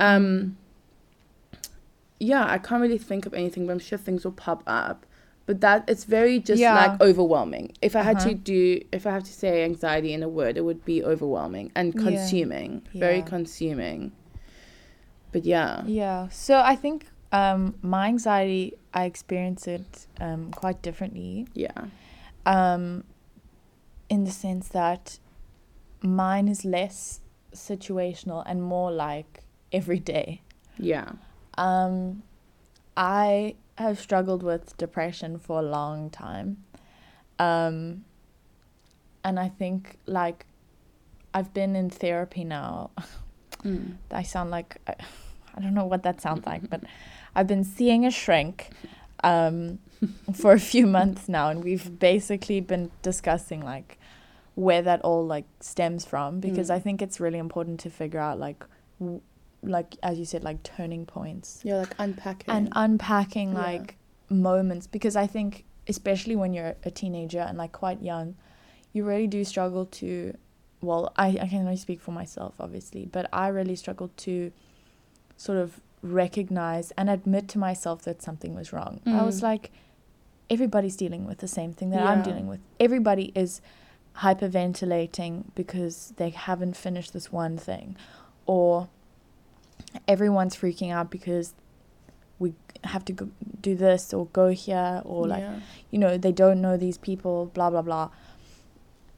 [0.00, 0.56] Um
[2.18, 5.04] yeah, I can't really think of anything, but I'm sure things will pop up.
[5.44, 6.74] But that it's very just Yeah.
[6.74, 7.72] like overwhelming.
[7.80, 8.38] If I had to Uh-huh.
[8.42, 11.94] do if I have to say anxiety in a word, it would be overwhelming and
[11.94, 12.02] Yeah.
[12.02, 12.82] consuming.
[12.94, 13.24] Very Yeah.
[13.24, 14.12] consuming.
[15.32, 15.82] But yeah.
[15.86, 16.28] Yeah.
[16.28, 21.46] So I think um, my anxiety, I experience it um, quite differently.
[21.54, 21.86] Yeah.
[22.44, 23.04] Um,
[24.08, 25.18] in the sense that
[26.02, 27.20] mine is less
[27.54, 30.42] situational and more like every day.
[30.78, 31.12] Yeah.
[31.58, 32.22] Um,
[32.96, 36.64] I have struggled with depression for a long time.
[37.38, 38.04] Um,
[39.24, 40.46] and I think like
[41.34, 42.90] I've been in therapy now.
[43.66, 43.96] Mm.
[44.10, 44.94] I sound like I,
[45.56, 46.82] I don't know what that sounds like, but
[47.34, 48.70] I've been seeing a shrink
[49.24, 49.78] um,
[50.34, 53.98] for a few months now, and we've basically been discussing like
[54.54, 56.74] where that all like stems from because Mm.
[56.74, 58.64] I think it's really important to figure out like
[58.98, 59.20] w-
[59.62, 62.54] like as you said like turning points Yeah, like unpacking.
[62.54, 63.58] and unpacking Yeah.
[63.60, 63.96] like
[64.30, 68.34] moments because I think especially when you're a teenager and like quite young,
[68.94, 70.34] you really do struggle to
[70.86, 74.52] well, I, I can only speak for myself obviously, but I really struggled to
[75.36, 79.00] sort of recognize and admit to myself that something was wrong.
[79.06, 79.42] I was Mm.
[79.50, 79.70] like
[80.48, 82.60] everybody's dealing with the same thing that I'm dealing with.
[82.78, 83.60] Everybody is
[84.22, 87.96] hyperventilating because they haven't finished this one thing
[88.46, 88.88] or
[90.06, 91.54] everyone's freaking out because
[92.38, 93.28] we have to go,
[93.60, 95.60] do this or go here or like yeah.
[95.90, 98.08] you know they don't know these people blah blah blah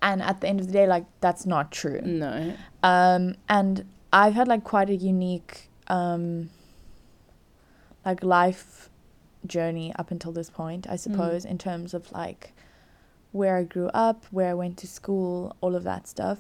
[0.01, 2.01] and at the end of the day like that's not true.
[2.03, 2.55] No.
[2.83, 6.51] um and i've had like quite a unique um
[8.05, 8.89] like life
[9.47, 12.53] journey up until this point i suppose in terms of like
[13.33, 16.39] where i grew up where i went to school all of that stuff.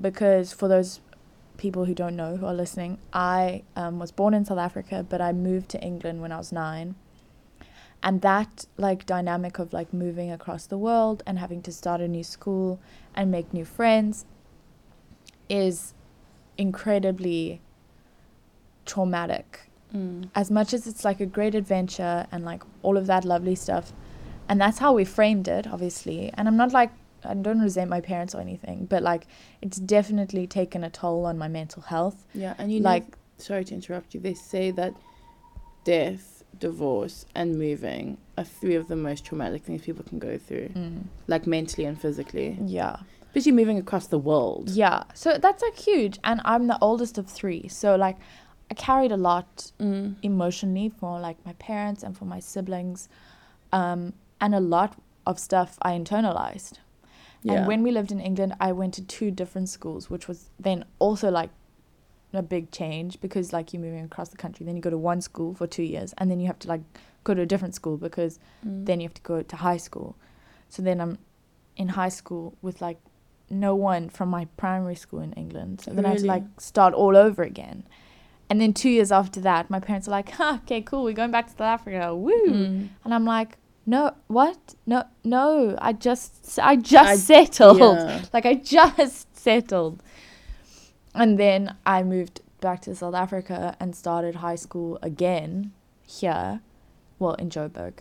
[0.00, 1.00] Because for those
[1.56, 5.20] people who don't know who are listening i um, was born in south africa but
[5.20, 6.96] i moved to england when i was nine
[8.04, 12.06] and that like dynamic of like moving across the world and having to start a
[12.06, 12.78] new school
[13.14, 14.24] and make new friends
[15.48, 15.94] is
[16.58, 17.60] incredibly
[18.86, 19.60] traumatic
[19.94, 20.28] Mm.
[20.34, 23.92] as much as it's like a great adventure and like all of that lovely stuff
[24.48, 26.90] and that's how we framed it obviously and i'm not like
[27.24, 29.28] i don't resent my parents or anything but like
[29.62, 33.18] it's definitely taken a toll on my mental health Yeah, and you like like.
[33.38, 34.20] Sorry to interrupt you.
[34.20, 34.94] They say that
[35.84, 40.68] death, divorce, and moving are three of the most traumatic things people can go through,
[40.68, 42.58] mm, like mentally and physically.
[42.64, 42.96] yeah
[43.28, 44.70] Especially moving across the world.
[44.70, 48.16] yeah so that's like huge and i'm the oldest of three so like
[48.70, 50.14] i carried a lot Mm.
[50.22, 53.08] emotionally for like my parents and for my siblings
[53.72, 56.74] um, and a lot of stuff i internalized
[57.42, 57.52] Yeah.
[57.54, 60.84] and when we lived in england i went to two different schools which was then
[61.00, 61.50] also like
[62.38, 65.20] a big change because like you're moving across the country then you go to one
[65.20, 66.80] school for two years and then you have to like
[67.24, 68.86] go to a different school because Mm.
[68.86, 70.16] then you have to go to high school.
[70.68, 71.18] So then i'm
[71.76, 72.98] in high school with like
[73.50, 75.80] no one from my primary school in england.
[75.82, 77.84] So then i had to like start all over again.
[78.50, 81.30] And then two years after that my parents are like huh, okay cool we're going
[81.30, 82.32] back to south africa woo!
[82.48, 82.88] Mm.
[83.04, 84.74] and i'm like no what?
[84.86, 87.78] No no i just i just I- settled.
[87.78, 88.24] Yeah.
[88.32, 90.02] like i just settled
[91.14, 95.72] and then i moved back to south africa and started high school again
[96.06, 96.60] here
[97.18, 97.94] well in joburg.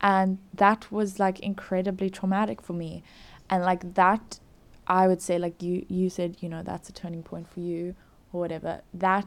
[0.00, 3.02] And that was like incredibly traumatic for me.
[3.48, 4.40] And like that
[4.86, 7.94] i would say like you you said you know that's a turning point for you
[8.32, 8.82] or whatever.
[8.94, 9.26] That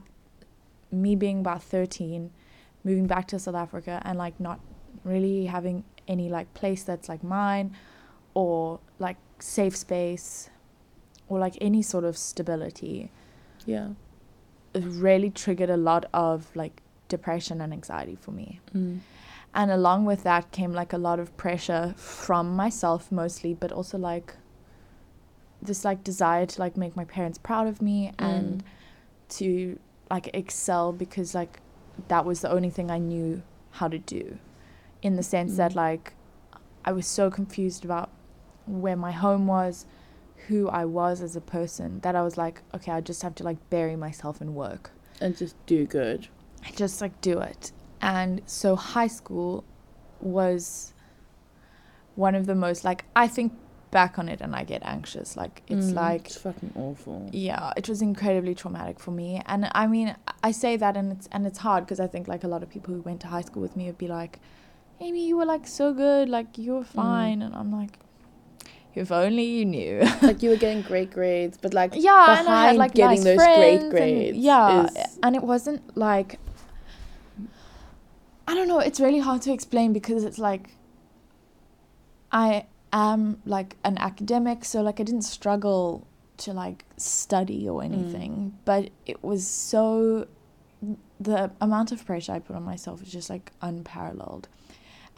[0.92, 2.32] me being about 13
[2.84, 4.60] moving back to South Africa and like not
[5.04, 7.76] really having any like place that's like mine
[8.34, 10.50] or like safe space
[11.30, 13.10] or like any sort of stability
[13.66, 13.90] Yeah.
[14.74, 18.60] it really triggered a lot of like depression and anxiety for me.
[18.76, 19.00] Mm.
[19.54, 23.98] And along with that came like a lot of pressure from myself mostly, but also
[23.98, 24.36] like
[25.62, 28.64] this like desire to like make my parents proud of me and
[29.30, 29.80] to
[30.12, 31.60] like excel because like
[32.08, 34.38] that was the only thing I knew how to do.
[35.02, 35.76] In the sense that Mm.
[35.76, 36.14] like
[36.86, 38.10] I was so confused about
[38.68, 39.86] where my home was,
[40.50, 43.44] who I was as a person, that I was like, okay, I just have to
[43.44, 44.92] like bury myself in work.
[45.22, 46.28] And just do good.
[46.76, 47.72] Just like do it.
[48.02, 49.64] And so high school
[50.22, 50.94] was
[52.16, 53.54] one of the most like I think
[53.92, 55.36] back on it and I get anxious.
[55.38, 57.30] Like it's Mm, like it's fucking awful.
[57.32, 61.28] yeah it was incredibly traumatic for me and i mean i say that and it's
[61.32, 63.42] and it's hard because i think like a lot of people who went to high
[63.42, 64.40] school with me would be like
[65.00, 67.98] amy you were like so good like you were fine and i'm like
[69.00, 70.02] if only you knew.
[70.22, 73.24] Like you were getting great grades, but like yeah and i had behind like getting
[73.24, 76.40] nice those friends great and- grades yeah is- and it wasn't like
[78.48, 80.70] i don't know it's really hard to explain because it's like
[82.32, 86.08] i am like an academic so like i didn't struggle
[86.38, 87.86] to like study or mm.
[87.86, 90.28] anything but it was so
[91.20, 94.48] the amount of pressure i put on myself was just like unparalleled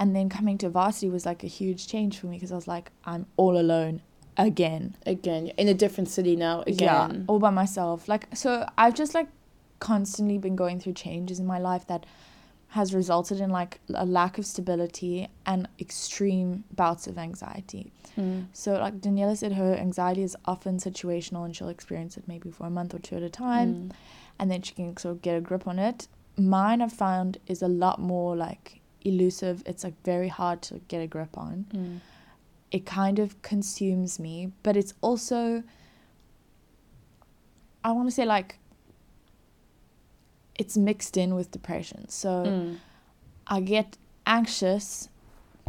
[0.01, 2.67] and then coming to varsity was like a huge change for me because i was
[2.67, 4.01] like i'm all alone
[4.37, 7.25] again again in a different city now yeah, again.
[7.27, 8.07] all by myself.
[8.07, 9.27] Like so I've just like
[9.79, 12.05] constantly been going through changes in my life that
[12.69, 17.91] has resulted in like a lack of stability and extreme bouts of anxiety.
[18.17, 18.45] Mm.
[18.53, 22.65] So like Daniela said her anxiety is often situational and she'll experience it maybe for
[22.65, 23.91] a month or two at a time Mm.
[24.39, 26.07] and then she can sort of get a grip on it.
[26.37, 29.63] Mine I've found is a lot more like elusive.
[29.65, 31.99] It's like very hard to get a grip on Mm.
[32.71, 35.63] it kind of consumes me, but it's also
[37.83, 38.59] I want to say like
[40.57, 42.07] it's mixed in with depression.
[42.09, 42.77] So Mm.
[43.47, 45.09] I get anxious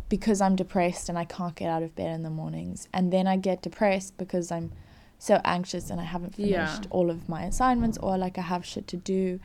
[0.09, 2.87] because I'm depressed and I can't get out of bed in the mornings.
[2.93, 4.73] And then I get depressed because I'm
[5.19, 6.91] so anxious and I haven't finished Yeah.
[6.91, 9.41] all of my assignments or like I have shit to do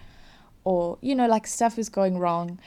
[0.66, 2.60] or you know like stuff is going wrong.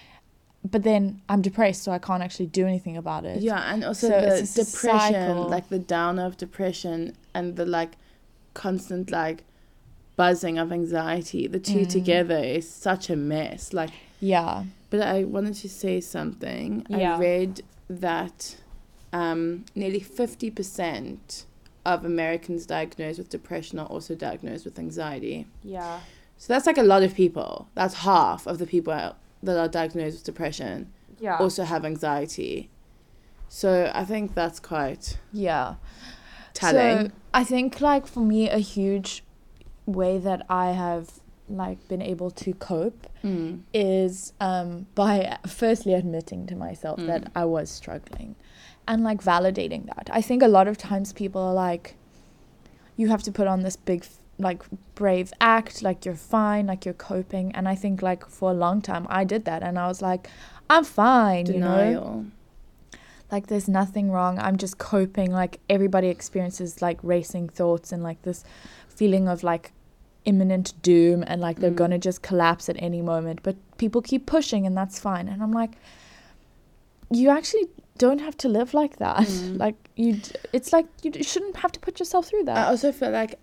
[0.64, 3.40] But then I'm depressed so I can't actually do anything about it.
[3.40, 5.48] Yeah, and also So the depression, cycle.
[5.48, 7.92] like the downer of depression and the like
[8.52, 9.44] constant like
[10.16, 11.46] buzzing of anxiety.
[11.46, 11.88] The two Mm.
[11.88, 13.72] together is such a mess.
[13.72, 14.64] Like Yeah.
[14.90, 16.84] But I wanted to say something.
[16.90, 17.16] Yeah.
[17.16, 18.56] I read that
[19.12, 21.44] um, nearly 50%
[21.86, 25.46] of Americans diagnosed with depression are also diagnosed with anxiety.
[25.64, 26.00] Yeah.
[26.36, 27.68] So that's like a lot of people.
[27.74, 31.38] That's half of the people out- that are diagnosed with depression Yeah.
[31.38, 32.70] also have anxiety.
[33.48, 35.74] So I think that's quite yeah.
[36.54, 37.08] telling.
[37.08, 39.24] So I think like for me a huge
[39.86, 43.62] way that I have like been able to cope Mm.
[43.74, 47.06] is um by firstly admitting to myself Mm.
[47.08, 48.36] that I was struggling
[48.86, 50.08] and like validating that.
[50.12, 51.96] I think a lot of times people are like
[52.96, 54.04] you have to put on this big
[54.40, 54.62] like
[54.94, 57.52] brave act like you're fine like you're coping.
[57.54, 59.62] And I think like for a long time I did that.
[59.62, 60.28] And I was like
[60.68, 62.26] I'm fine you know?
[63.30, 64.38] Like there's nothing wrong.
[64.40, 65.30] I'm just coping.
[65.30, 68.44] Like everybody experiences like racing thoughts and like this
[68.88, 69.72] feeling of like
[70.24, 71.76] imminent doom and like they're Mm.
[71.82, 73.42] gonna just collapse at any moment.
[73.42, 75.28] But people keep pushing and that's fine.
[75.28, 75.72] And i'm like
[77.10, 77.66] you actually
[77.98, 79.18] don't have to live like that.
[79.26, 79.58] Mm.
[79.64, 82.56] like you d- it's like you shouldn't have to put yourself through that.
[82.56, 83.38] I also feel like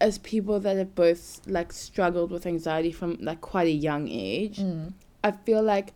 [0.00, 4.58] as people that have both like struggled with anxiety from like quite a young age,
[4.58, 4.92] Mm.
[5.24, 5.92] I feel like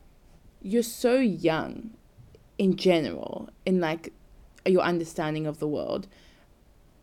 [0.62, 1.90] you're so young
[2.58, 4.12] in general in like
[4.66, 6.06] your understanding of the world.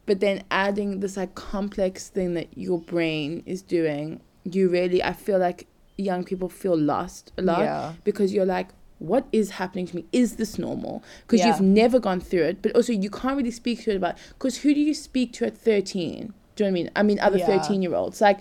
[0.05, 5.13] But then adding this like complex thing that your brain is doing, you really I
[5.13, 8.67] feel like young people feel lost a lot yeah because you're like
[8.99, 11.47] what is happening to me is this normal because Yeah.
[11.47, 14.57] you've never gone through it but also you can't really speak to it about because
[14.59, 16.91] who do you speak to at 13 do you know what i mean?
[16.97, 17.45] I mean other Yeah.
[17.61, 18.39] 13 year olds like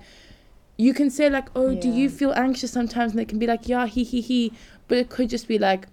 [0.78, 3.12] you can say like oh do you feel anxious sometimes?
[3.12, 4.52] And they can be like yeah he he he.
[4.88, 5.86] But it could just be like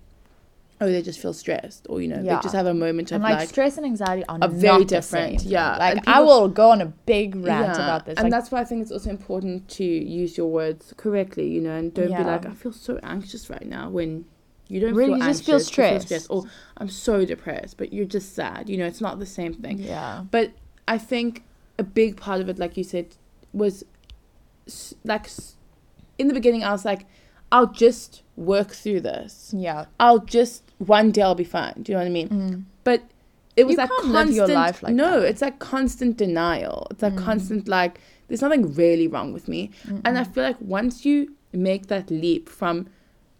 [0.81, 2.35] oh they just feel stressed or you know Yeah.
[2.35, 4.83] they just have a moment of and like, like, stress and anxiety are, are very
[4.83, 5.51] different, same.
[5.51, 5.77] yeah.
[5.77, 8.51] like And i will go on a big rant Yeah, about this and like, that's
[8.51, 12.07] why i think it's also important to use your words correctly you know and don't
[12.21, 14.25] be like i feel so anxious right now when
[14.67, 16.27] you don't Really, feel you just feel anxious, you stressed.
[16.29, 16.43] or
[16.77, 19.79] i'm so depressed but you're just sad you know it's not the same thing.
[19.79, 20.25] Yeah.
[20.31, 20.51] But
[20.87, 21.43] i think
[21.83, 23.07] a big part of it like you said
[23.61, 23.75] was
[25.03, 25.27] like
[26.17, 27.05] in the beginning i was like
[27.55, 29.53] I'll just work through this.
[29.55, 29.85] Yeah.
[29.99, 31.75] I'll just one day I'll be fine.
[31.83, 32.29] Do you know what I mean?
[32.29, 32.63] Mm.
[32.83, 33.03] But
[33.55, 34.13] it was You like constant.
[34.15, 35.29] live your life like no, that.
[35.29, 36.87] it's like constant denial.
[36.89, 37.23] It's like Mm.
[37.29, 39.69] constant like there's nothing really wrong with me.
[40.03, 41.17] And I feel like once you
[41.69, 42.87] make that leap from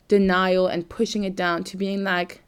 [0.08, 2.44] denial and pushing it down to being like,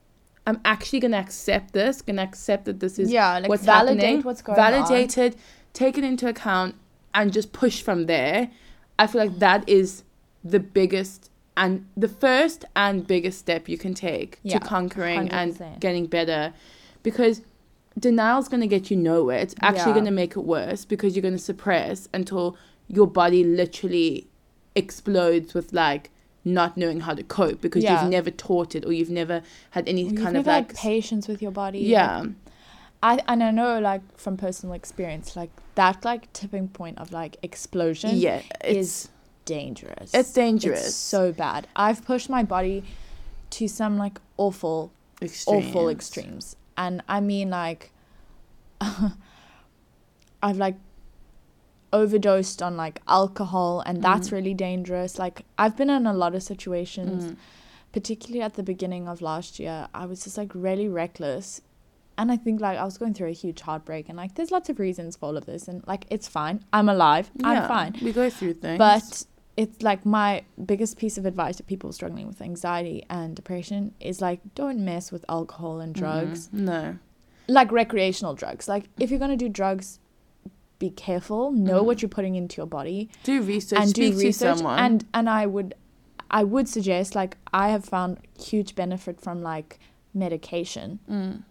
[0.46, 4.22] I'm actually gonna accept this, gonna accept that this is yeah, like what's validate happening,
[4.22, 5.36] what's going validate it,
[5.76, 6.74] take it into account,
[7.14, 8.50] and just push from there.
[8.98, 10.04] I feel like that is
[10.44, 15.54] the biggest and the first and biggest step you can take Yeah, to conquering and
[15.54, 15.80] 100%.
[15.80, 16.54] getting better,
[17.04, 17.42] because
[17.98, 19.38] denial is gonna get you nowhere.
[19.40, 20.00] It's actually Yeah.
[20.00, 22.58] gonna make it worse because you're gonna suppress until
[22.90, 24.28] your body literally
[24.76, 26.10] explodes with like
[26.44, 28.02] not knowing how to cope because Yeah.
[28.02, 30.04] you've never taught it or you've never had any.
[30.04, 31.80] You've kind of like had patience with your body.
[31.80, 32.26] yeah
[33.10, 37.34] I and I know like from personal experience, like that like tipping point of like
[37.50, 39.10] explosion yeah is
[39.46, 40.10] dangerous.
[40.20, 41.68] it's dangerous It's so bad.
[41.76, 42.78] I've pushed my body
[43.58, 44.92] to some like awful,
[45.22, 45.92] awful Extremes.
[45.92, 46.46] extremes.
[46.84, 47.92] And I mean like
[50.42, 50.76] I've like
[51.94, 54.32] overdosed on like alcohol and that's Mhm.
[54.38, 55.18] really dangerous.
[55.18, 57.36] Like I've been in a lot of situations, Mm.
[57.94, 59.88] particularly at the beginning of last year.
[59.94, 61.62] I was just like really reckless.
[62.18, 64.70] And I think like I was going through a huge heartbreak and like there's lots
[64.70, 66.64] of reasons for all of this and like it's fine.
[66.72, 67.30] I'm alive.
[67.36, 67.96] Yeah, I'm fine.
[68.02, 68.78] We go through things.
[68.78, 69.26] But
[69.58, 74.22] it's like my biggest piece of advice to people struggling with anxiety and depression is
[74.22, 76.48] like don't mess with alcohol and drugs.
[76.50, 76.60] Mhm.
[76.60, 76.98] No.
[77.48, 78.68] Like recreational drugs.
[78.68, 80.00] Like if you're gonna do drugs,
[80.80, 81.52] be careful.
[81.52, 81.86] Know Mhm.
[81.86, 83.80] what you're putting into your body Do research.
[83.80, 84.62] and do to research.
[84.64, 85.74] And and I would
[86.32, 89.80] I would suggest like I have found huge benefit from like
[90.14, 91.44] medication Mm.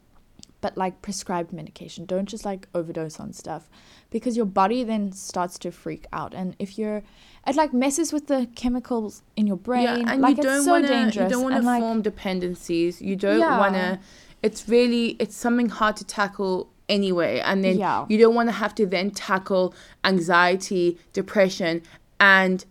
[0.64, 2.06] But like prescribed medication.
[2.06, 3.68] Don't just like overdose on stuff
[4.08, 6.32] because your body then starts to freak out.
[6.32, 7.02] And if you're,
[7.46, 9.82] it like messes with the chemicals in your brain.
[9.82, 11.24] yeah, and like you don't it's so wanna, dangerous.
[11.24, 13.02] You don't want to like, form dependencies.
[13.02, 13.58] You don't Yeah.
[13.58, 14.00] want to.
[14.42, 18.06] It's really it's something hard to tackle anyway, and then Yeah.
[18.08, 21.82] you don't want to have to then tackle anxiety, depression,
[22.18, 22.64] and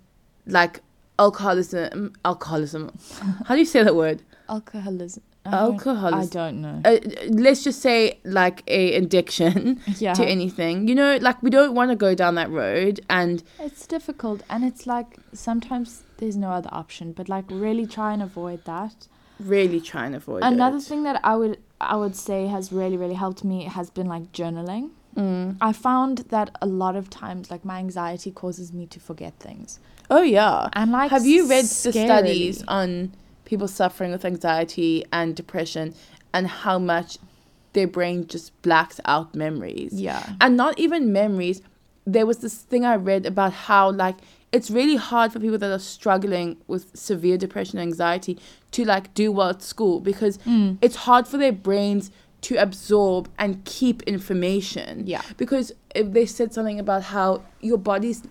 [0.48, 0.82] like
[1.20, 2.14] alcoholism.
[2.26, 2.92] Alcoholism.
[3.46, 4.24] How do you say that word?
[4.50, 5.22] alcoholism.
[5.46, 6.82] I don't- I don't know.
[6.86, 6.98] Uh,
[7.30, 10.14] let's just say like a addiction yeah.
[10.14, 10.88] to anything.
[10.88, 14.42] You know, like we don't want to go down that road, and It's difficult.
[14.50, 19.08] And it's like sometimes there's no other option, but like really try and avoid that.
[19.40, 20.84] really try and avoid Another it.
[20.84, 24.32] thing that I would I would say has really really helped me has been like
[24.32, 24.92] journaling.
[25.18, 25.58] Mm.
[25.62, 29.80] I found that a lot of times like my anxiety causes me to forget things.
[30.10, 30.70] Oh yeah.
[30.74, 33.14] And like Have you read the studies on
[33.54, 35.94] people suffering with anxiety and depression
[36.34, 37.20] and how much
[37.74, 39.94] their brain just blacks out memories?
[39.94, 40.24] Yeah.
[40.42, 41.62] And not even memories.
[42.06, 44.18] There was this thing I read about how like
[44.52, 48.40] it's really hard for people that are struggling with severe depression and anxiety
[48.72, 50.78] to like do well at school because Mm.
[50.82, 52.10] it's hard for their brains
[52.42, 55.22] to absorb and keep information Yeah.
[55.38, 58.22] because if they said something about how your body's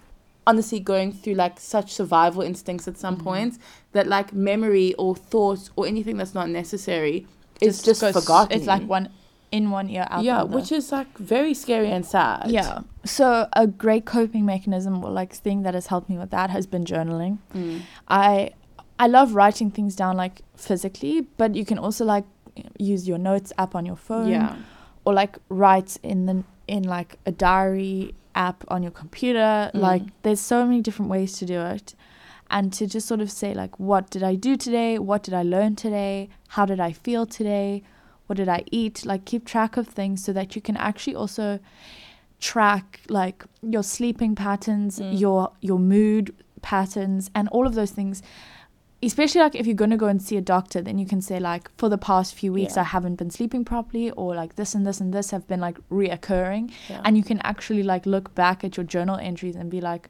[0.47, 3.23] honestly going through like such survival instincts at some Mhm.
[3.25, 3.59] points
[3.93, 7.27] that like memory or thoughts or anything that's not necessary
[7.61, 8.57] is just, goes- forgotten.
[8.57, 9.09] It's like one
[9.53, 10.25] in one ear out.
[10.25, 12.51] yeah, which is like very scary and sad.
[12.51, 12.81] yeah.
[13.05, 16.67] So a great coping mechanism or like thing that has helped me with that has
[16.67, 17.39] been journaling.
[17.55, 17.81] Mm.
[18.09, 18.51] I
[18.99, 22.25] I love writing things down like physically, but you can also like
[22.79, 24.57] use your notes app on your phone Yeah.
[25.05, 29.71] or like write in the in like a diary app on your computer.
[29.75, 29.81] Mm.
[29.81, 31.95] Like there's so many different ways to do it.
[32.51, 34.99] And to just sort of say like what did I do today?
[34.99, 36.29] What did I learn today?
[36.49, 37.83] How did I feel today?
[38.27, 39.07] What did I eat?
[39.07, 41.61] Like keep track of things so that you can actually also
[42.41, 45.19] track like your sleeping patterns, Mm.
[45.19, 48.23] your your mood patterns and all of those things
[49.03, 51.41] especially like if you're going to go and see a doctor then you can say
[51.41, 52.83] like for the past few weeks Yeah.
[52.83, 55.79] i haven't been sleeping properly or like this and this and this have been like
[55.91, 57.03] reoccurring yeah.
[57.05, 60.09] and you can actually like look back at your journal entries and be like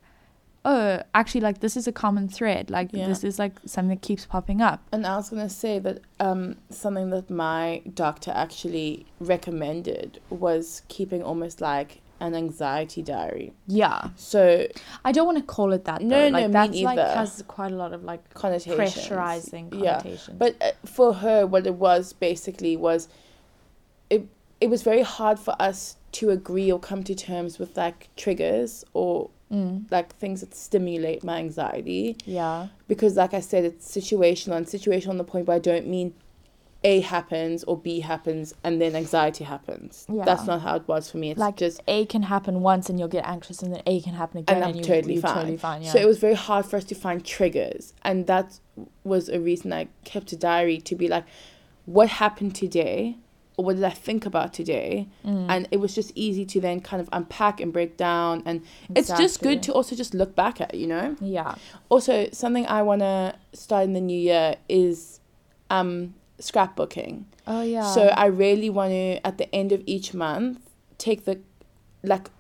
[0.64, 3.08] oh actually like this is a common thread like Yeah.
[3.08, 6.56] this is like something that keeps popping up And I was gonna say that um,
[6.70, 13.52] something that my doctor actually recommended was keeping almost like an anxiety diary.
[13.66, 14.66] yeah So
[15.04, 16.28] i don't want to call it that No, though.
[16.30, 18.78] no, like me that's like has quite a lot of like connotations.
[18.80, 20.00] pressurizing Yeah.
[20.42, 23.08] But uh, for her, what it was basically was,
[24.10, 24.22] it
[24.60, 28.84] it was very hard for us to agree or come to terms with like triggers
[28.92, 34.54] or mm, like things that stimulate my anxiety yeah because like I said, it's situational
[34.58, 36.14] and situational on the point where I don't mean
[36.84, 40.06] A happens or B happens and then anxiety happens.
[40.12, 40.24] Yeah.
[40.24, 41.30] That's not how it was for me.
[41.30, 44.14] It's like just A can happen once and you'll get anxious, and then A can
[44.14, 45.34] happen again, and and, you, totally you're fine.
[45.34, 45.82] totally fine.
[45.82, 45.92] Yeah.
[45.92, 48.58] So it was very hard for us to find triggers, and that
[49.04, 51.24] was a reason I kept a diary to be like,
[51.86, 53.16] what happened today,
[53.56, 55.46] or what did I think about today, Mm.
[55.48, 58.62] and it was just easy to then kind of unpack and break down, and
[58.94, 61.16] it's just good to also just look back at, you know.
[61.20, 61.54] yeah.
[61.90, 65.20] Also, something I want to start in the new year is
[65.70, 67.24] um, scrapbooking.
[67.46, 67.90] Oh yeah.
[67.94, 70.58] So I really want to, at the end of each month,
[70.98, 71.40] take the
[72.02, 72.30] like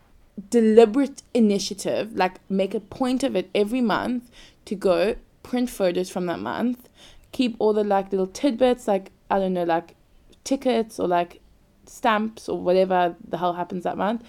[0.50, 4.30] deliberate initiative, like make a point of it every month
[4.64, 6.88] to go print photos from that month,
[7.30, 9.94] keep all the like little tidbits, like I don't know, like
[10.44, 11.40] tickets or like
[11.86, 14.24] stamps or whatever the hell happens that month,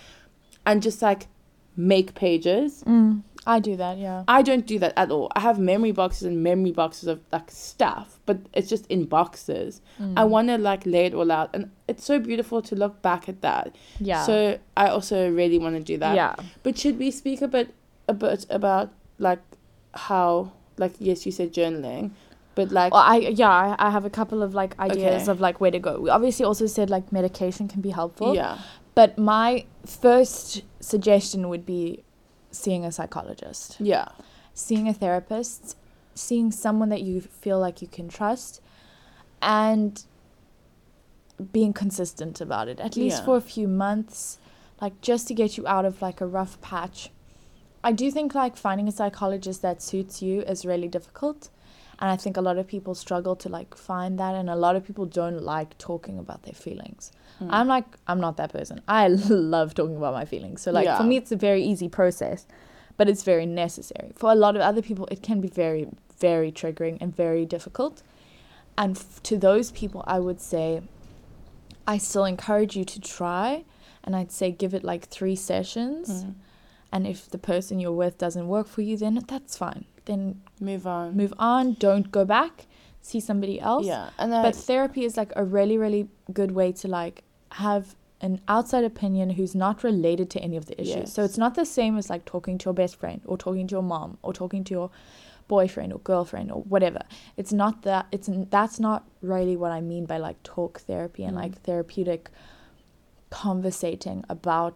[0.65, 1.27] and just like
[1.75, 2.83] make pages.
[2.85, 3.97] Mm, I do that.
[3.97, 4.23] Yeah.
[4.27, 5.29] I don't do that at all.
[5.35, 9.81] I have memory boxes and memory boxes of like stuff, but it's just in boxes.
[10.01, 10.13] Mm.
[10.17, 13.27] I want to like lay it all out, and it's so beautiful to look back
[13.27, 13.75] at that.
[13.99, 14.23] Yeah.
[14.23, 16.15] So I also really want to do that.
[16.15, 16.35] yeah.
[16.63, 17.73] But should we speak a bit,
[18.07, 19.41] a bit about like
[19.93, 22.11] how, like yes, you said journaling,
[22.55, 25.31] but like Well, I yeah, I, I have a couple of like ideas Okay.
[25.31, 25.99] of like where to go.
[25.99, 28.33] We obviously also said like medication can be helpful.
[28.35, 28.59] yeah,
[28.95, 32.03] But my first suggestion would be
[32.51, 34.09] seeing a psychologist, yeah,
[34.53, 35.77] seeing a therapist,
[36.15, 38.61] seeing someone that you feel like you can trust,
[39.41, 40.03] and
[41.51, 43.25] being consistent about it, at least Yeah.
[43.25, 44.37] for a few months,
[44.81, 47.09] like just to get you out of like a rough patch.
[47.83, 51.49] I do think like finding a psychologist that suits you is really difficult.
[51.99, 54.75] And I think a lot of people struggle to like find that and a lot
[54.75, 57.11] of people don't like talking about their feelings.
[57.41, 57.47] Mm.
[57.51, 58.81] I'm like I'm not that person.
[58.87, 59.07] I
[59.57, 60.61] love talking about my feelings.
[60.61, 60.97] So like Yeah.
[60.97, 62.45] for me it's a very easy process,
[62.97, 64.11] but it's very necessary.
[64.15, 65.87] For a lot of other people it can be very
[66.19, 68.01] very triggering and very difficult.
[68.77, 70.81] And f- to those people I would say
[71.87, 73.65] I still encourage you to try
[74.03, 76.33] and I'd say give it like 3 sessions Mm.
[76.93, 79.83] And if the person you're with doesn't work for you then that's fine.
[80.05, 81.15] Then move on.
[81.21, 82.65] move on, don't go back,
[83.01, 83.85] see somebody else.
[83.85, 86.03] Yeah, and But therapy is like a really, really
[86.39, 87.23] good way to like
[87.65, 87.95] have
[88.27, 91.11] an outside opinion who's not related to any of the issues.
[91.15, 93.73] So it's not the same as like talking to your best friend or talking to
[93.77, 94.89] your mom or talking to your
[95.49, 97.01] boyfriend or girlfriend or whatever.
[97.35, 101.35] It's not that it's that's not really what I mean by like talk therapy and
[101.35, 101.41] Mm.
[101.43, 102.29] like therapeutic
[103.29, 104.73] conversating about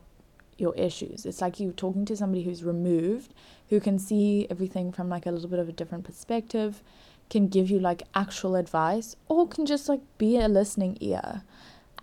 [0.57, 1.25] your issues.
[1.25, 3.33] It's like you talking to somebody who's removed,
[3.69, 6.81] who can see everything from like a little bit of a different perspective,
[7.29, 11.43] can give you like actual advice, or can just like be a listening ear.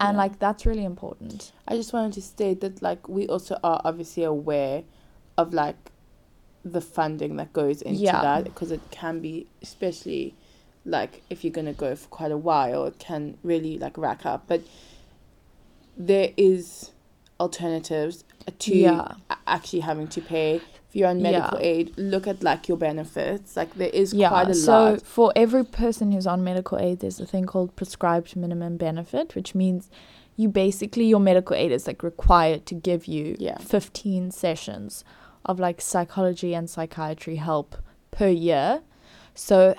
[0.00, 0.22] And Yeah.
[0.22, 1.52] like that's really important.
[1.68, 4.82] I just wanted to state that like we also are obviously aware
[5.38, 5.76] of like
[6.64, 8.22] the funding that goes into Yeah.
[8.22, 10.34] that because it can be especially
[10.86, 14.24] like if you're going to go for quite a while it can really like rack
[14.26, 14.62] up but
[15.96, 16.90] there is
[17.40, 18.24] alternatives
[18.58, 19.08] to Yeah.
[19.46, 20.62] actually having to pay if
[20.96, 21.66] you're on medical Yeah.
[21.66, 24.28] aid look at like your benefits like there is Yeah.
[24.28, 27.44] quite a so lot So for every person who's on medical aid, there's a thing
[27.46, 29.90] called prescribed minimum benefit, which means
[30.36, 33.58] you basically your medical aid is like required to give you Yeah.
[33.58, 35.04] 15 sessions
[35.44, 37.76] of like psychology and psychiatry help
[38.10, 38.82] per year.
[39.34, 39.74] So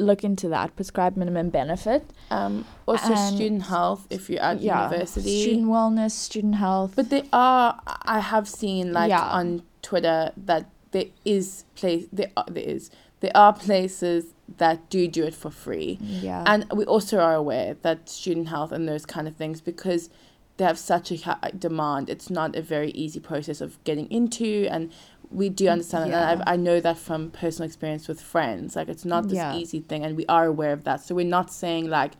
[0.00, 2.02] look into that prescribed minimum benefit.
[2.30, 6.92] um also and- student health if you're at university student wellness, student health.
[6.96, 7.80] But there are,
[8.16, 9.38] I have seen like Yeah.
[9.40, 12.90] on Twitter that there is place there are, there is
[13.20, 14.22] there are places
[14.62, 16.42] that do do it for free, yeah.
[16.52, 20.02] and we also are aware that student health and those kind of things because
[20.56, 22.10] they have such a high demand.
[22.10, 24.90] It's not a very easy process of getting into, and
[25.30, 26.10] we do understand that.
[26.10, 26.32] Yeah.
[26.32, 28.74] And I, I know that from personal experience with friends.
[28.76, 29.54] Like it's not this Yeah.
[29.54, 31.00] easy thing, and we are aware of that.
[31.02, 32.12] So we're not saying like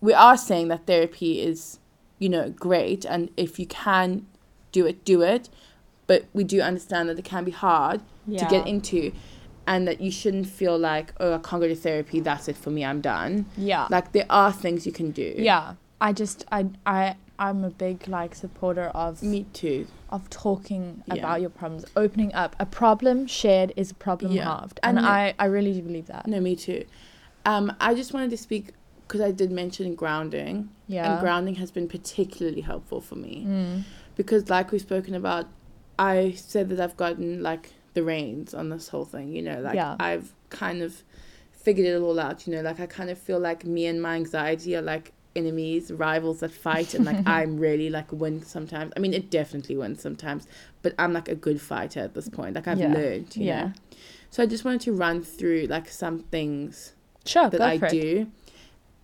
[0.00, 1.78] we are saying that therapy is
[2.18, 4.26] you know great, and if you can
[4.72, 5.48] do it, do it.
[6.06, 9.12] But we do understand that it can be hard to get into,
[9.66, 12.20] and that you shouldn't feel like oh I can't go to therapy.
[12.20, 12.84] That's it for me.
[12.84, 13.46] I'm done.
[13.56, 13.86] Yeah.
[13.90, 15.34] Like there are things you can do.
[15.36, 15.74] yeah.
[16.00, 19.86] I just I I I'm a big like supporter of Me too.
[20.10, 21.14] of talking Yeah.
[21.14, 22.54] about your problems, opening up.
[22.60, 24.44] A problem shared is a problem Yeah.
[24.44, 26.26] halved, and And I I really do believe that.
[26.26, 26.84] No, me too.
[27.46, 28.74] Um, I just wanted to speak
[29.08, 31.10] because I did mention grounding, Yeah.
[31.12, 33.82] and grounding has been particularly helpful for me Mm.
[34.14, 35.46] because, like we've spoken about,
[35.98, 39.32] I said that I've gotten like the reins on this whole thing.
[39.34, 39.96] You know, like Yeah.
[39.98, 41.02] I've kind of
[41.50, 42.46] figured it all out.
[42.46, 45.90] You know, like I kind of feel like me and my anxiety are like enemies,
[45.92, 48.92] rivals that fight, and like I'm really like win sometimes.
[48.96, 50.46] I mean, it definitely wins sometimes,
[50.82, 52.54] but I'm like a good fighter at this point.
[52.54, 52.92] Like I've Yeah.
[52.92, 53.36] learned.
[53.36, 53.64] You Yeah.
[53.66, 53.72] Know?
[54.30, 56.94] So I just wanted to run through like some things
[57.26, 57.90] Sure, that I it.
[57.90, 58.26] do.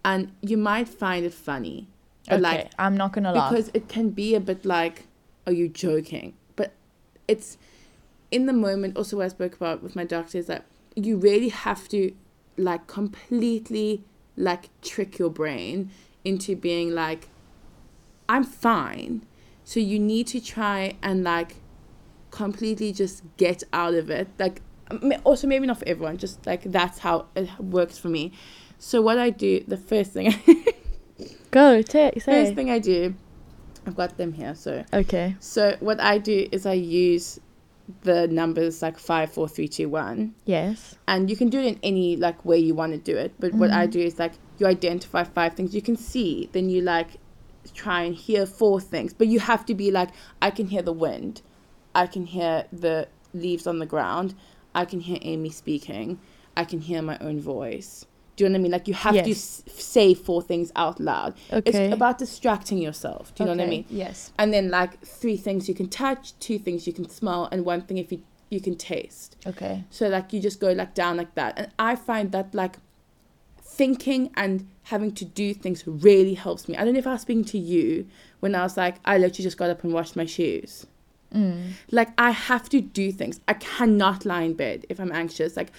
[0.05, 1.89] and you might find it funny.
[2.29, 3.51] But okay, like I'm not gonna laugh.
[3.51, 5.07] because it can be a bit like,
[5.47, 6.35] are you joking?
[6.55, 6.73] But
[7.29, 7.59] it's
[8.31, 8.97] in the moment.
[8.97, 10.65] Also, what I spoke about with my doctor is that
[10.95, 12.13] you really have to
[12.57, 14.03] like completely
[14.37, 15.91] like trick your brain
[16.27, 17.29] into being like,
[18.29, 19.25] I'm fine.
[19.65, 21.57] So you need to try and like
[22.31, 24.29] completely just get out of it.
[24.39, 24.61] Like
[25.25, 28.33] also maybe not for everyone, just like that's how it works for me.
[28.79, 30.35] So what I do, the first thing,
[31.51, 33.15] Go, take, first thing I do,
[33.87, 34.55] I've got them here.
[34.55, 35.37] So Okay.
[35.41, 37.39] so what I do is I use
[38.03, 40.97] the numbers like five, four, three, two, one, Yes.
[41.07, 43.33] and you can do it in any like way you want to do it.
[43.39, 43.93] But what I Mhm.
[43.93, 47.17] do is like you identify five things you can see, then you like
[47.75, 50.93] try and hear four things, but you have to be like I can hear the
[50.93, 51.43] wind,
[51.95, 54.35] I can hear the leaves on the ground,
[54.75, 56.21] I can hear Amy speaking,
[56.57, 58.07] I can hear my own voice.
[58.37, 58.73] Do you know what I mean?
[58.73, 61.33] Like you have to s- say four things out loud.
[61.51, 61.87] Okay.
[61.87, 63.35] It's about distracting yourself.
[63.35, 63.87] Do you know what I mean?
[63.89, 64.31] Yes.
[64.39, 67.81] and then like three things you can touch, two things you can smell, and one
[67.83, 69.37] thing if you you can taste.
[69.47, 69.85] Okay.
[69.91, 72.77] So like you just go like down like that, and I find that like
[73.77, 76.77] thinking and having to do things really helps me.
[76.77, 78.07] I don't know if I was speaking to you
[78.41, 80.87] when I was like I literally just got up and washed my shoes.
[81.35, 81.73] Mm.
[81.91, 83.41] Like I have to do things.
[83.49, 85.57] I cannot lie in bed if I'm anxious.
[85.57, 85.73] Like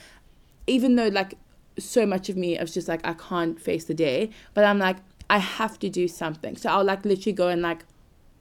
[0.67, 1.35] even though like
[1.79, 4.97] so much of me is just like I can't face the day, but I'm like
[5.29, 6.55] I have to do something.
[6.55, 7.83] So I'll like literally go and like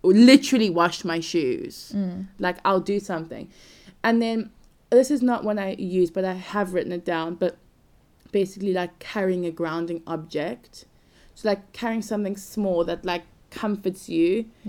[0.03, 1.93] literally wash my shoes.
[1.95, 2.27] Mm.
[2.39, 3.49] Like I'll do something.
[4.05, 4.51] And then
[4.91, 7.57] this is not one I use, but I have written it down, but
[8.41, 10.85] basically like carrying a grounding object.
[11.37, 13.25] So like carrying something small that like
[13.61, 14.29] comforts you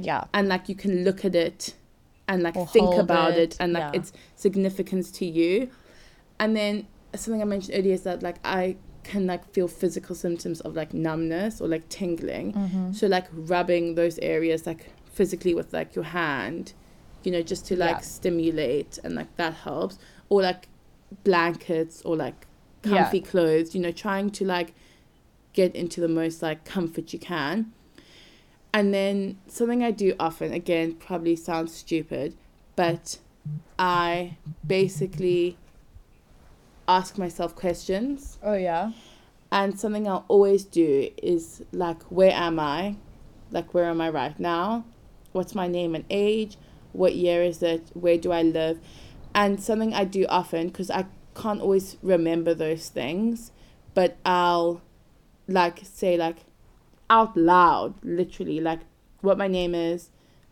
[0.10, 0.24] Yeah.
[0.38, 1.60] and like you can look at it
[2.30, 4.00] and like Or think about it, it, and like yeah.
[4.00, 5.70] its significance to you.
[6.42, 6.74] And then
[7.22, 8.76] something I mentioned earlier is that like I
[9.10, 12.48] can like feel physical symptoms of like numbness or like tingling.
[12.54, 12.92] Mm-hmm.
[13.00, 14.82] So like rubbing those areas like
[15.18, 16.74] physically with like your hand,
[17.24, 18.16] you know, just to like Yeah.
[18.18, 19.96] stimulate and like that helps.
[20.30, 20.68] Or like
[21.24, 22.40] blankets or like
[22.84, 23.04] Yeah.
[23.04, 24.74] comfy clothes, you know, trying to like
[25.54, 27.74] get into the most like comfort you can.
[28.74, 32.36] And then something I do often, again, probably sounds stupid,
[32.76, 33.18] but
[33.80, 35.58] I basically
[36.88, 38.38] ask myself questions.
[38.44, 38.92] Oh yeah.
[39.52, 42.98] And something I'll always do is like, where am I?
[43.50, 44.86] Like, where am I right now?
[45.32, 46.58] What's my name and age?
[46.92, 47.90] What year is it?
[47.94, 48.80] Where do I live?
[49.34, 51.06] And something I do often, because I
[51.42, 53.52] can't always remember those things,
[53.94, 54.82] but I'll
[55.48, 56.38] like say, like,
[57.10, 58.82] out loud, literally, like,
[59.22, 60.10] what my name is,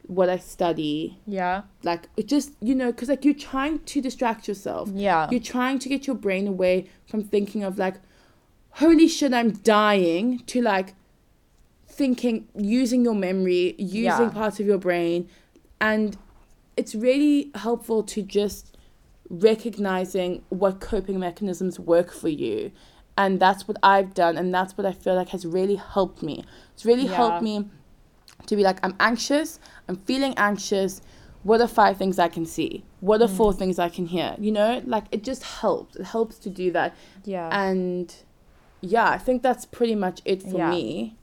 [0.07, 1.63] what I study, Yeah.
[1.83, 5.27] like, it just, you know, because like you're trying to distract yourself Yeah.
[5.31, 7.95] you're trying to get your brain away from thinking of like
[8.81, 10.93] holy shit i'm dying to like
[11.87, 14.29] thinking using your memory using Yeah.
[14.29, 15.27] parts of your brain
[15.79, 16.17] and
[16.77, 18.74] it's really helpful to just
[19.29, 22.71] recognizing what coping mechanisms work for you
[23.17, 26.43] and that's what i've done and that's what i feel like has really helped me
[26.73, 27.15] it's really Yeah.
[27.15, 27.67] helped me
[28.47, 31.01] to be like i'm anxious i'm feeling anxious
[31.43, 33.37] what are five things i can see what are mm.
[33.37, 36.71] four things i can hear you know like it just helps it helps to do
[36.71, 37.49] that Yeah.
[37.67, 38.13] and
[38.81, 40.69] yeah i think that's pretty much it for Yeah.
[40.69, 41.15] me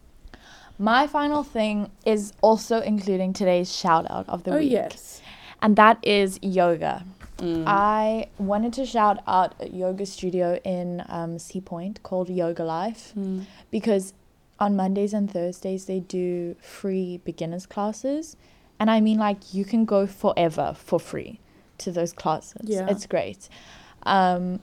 [0.79, 4.73] My final thing is also including today's shout out of the oh week.
[4.73, 5.21] yes
[5.65, 7.05] And that is yoga.
[7.39, 7.65] Mm.
[7.67, 13.13] I wanted to shout out a yoga studio in um, Sea Point called Yoga Life
[13.17, 13.47] Mm.
[13.71, 14.15] because
[14.61, 18.37] on Mondays and Thursdays they do free beginners classes.
[18.79, 21.41] And I mean, like, you can go forever for free
[21.79, 22.63] to those classes.
[22.65, 22.87] Yeah.
[22.89, 23.49] It's great.
[24.05, 24.61] Um,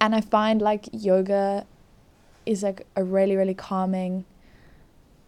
[0.00, 1.66] and I find like yoga
[2.46, 4.24] is like a really, really calming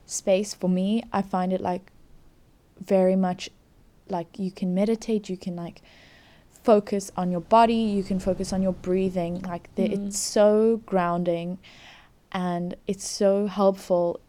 [0.06, 1.04] space for me.
[1.12, 1.92] I find it like
[2.80, 3.50] very much
[4.08, 5.82] like you can meditate, you can like
[6.64, 9.40] focus on your body, you can focus on your breathing.
[9.42, 10.06] Like the, Mhm.
[10.08, 11.58] it's so grounding
[12.30, 14.20] and it's so helpful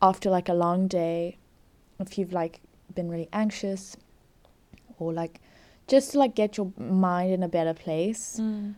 [0.00, 1.36] after like a long day
[2.00, 2.60] if you've like
[2.94, 3.96] been really anxious
[4.98, 5.40] or like
[5.86, 8.38] just to like get your mind in a better place.
[8.40, 8.74] Mm.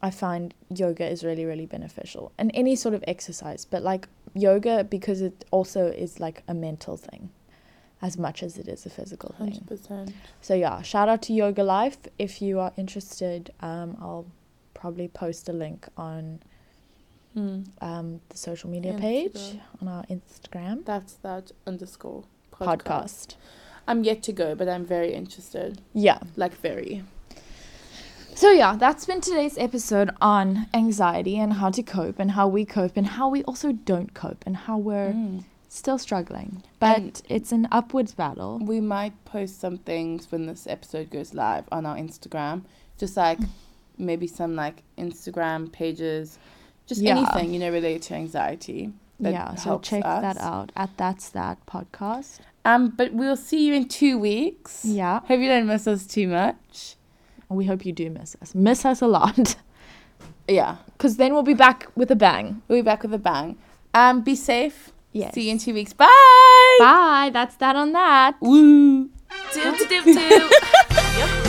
[0.00, 4.84] I find yoga is really, really beneficial and any sort of exercise, but like yoga
[4.84, 7.30] because it also is like a mental thing
[8.00, 9.52] as much as it is a physical thing.
[9.68, 11.98] 100% So yeah, shout out to Yoga Life.
[12.18, 14.26] If you are interested, um, I'll
[14.74, 16.40] probably post a link on
[17.36, 17.64] mm.
[17.80, 19.36] um, the social media page
[19.82, 22.22] on our Instagram that's that underscore
[22.52, 23.34] podcast.
[23.88, 26.18] i'm yet to go but i'm very interested Yeah.
[26.36, 27.02] like very
[28.34, 32.64] So yeah, that's been today's episode on anxiety and how to cope and how we
[32.64, 35.42] cope and how we also don't cope and how we're Mm.
[35.68, 36.62] Still struggling.
[36.80, 38.58] But And- it's an upwards battle.
[38.58, 42.62] We might post some things when this episode goes live on our Instagram.
[42.98, 43.38] Just like
[43.98, 46.38] maybe some like Instagram pages,
[46.86, 47.16] just Yeah.
[47.18, 48.92] anything, you know, related to anxiety.
[49.20, 52.38] yeah, so check that out at That's That podcast.
[52.64, 54.84] Um, but we'll see you in two weeks.
[54.84, 55.20] Yeah.
[55.20, 56.94] Hope you don't miss us too much.
[57.48, 58.54] We hope you do miss us.
[58.54, 59.56] Miss us a lot.
[60.46, 60.76] Yeah.
[60.98, 62.60] Because then we'll be back with a bang.
[62.68, 63.56] We'll be back with a bang.
[63.94, 64.92] Um, be safe.
[65.12, 65.34] Yes.
[65.34, 65.92] See you in two weeks.
[65.92, 66.06] Bye.
[66.78, 67.30] Bye.
[67.32, 68.36] That's that on that.
[68.40, 69.10] Woo.
[71.16, 71.44] Yep.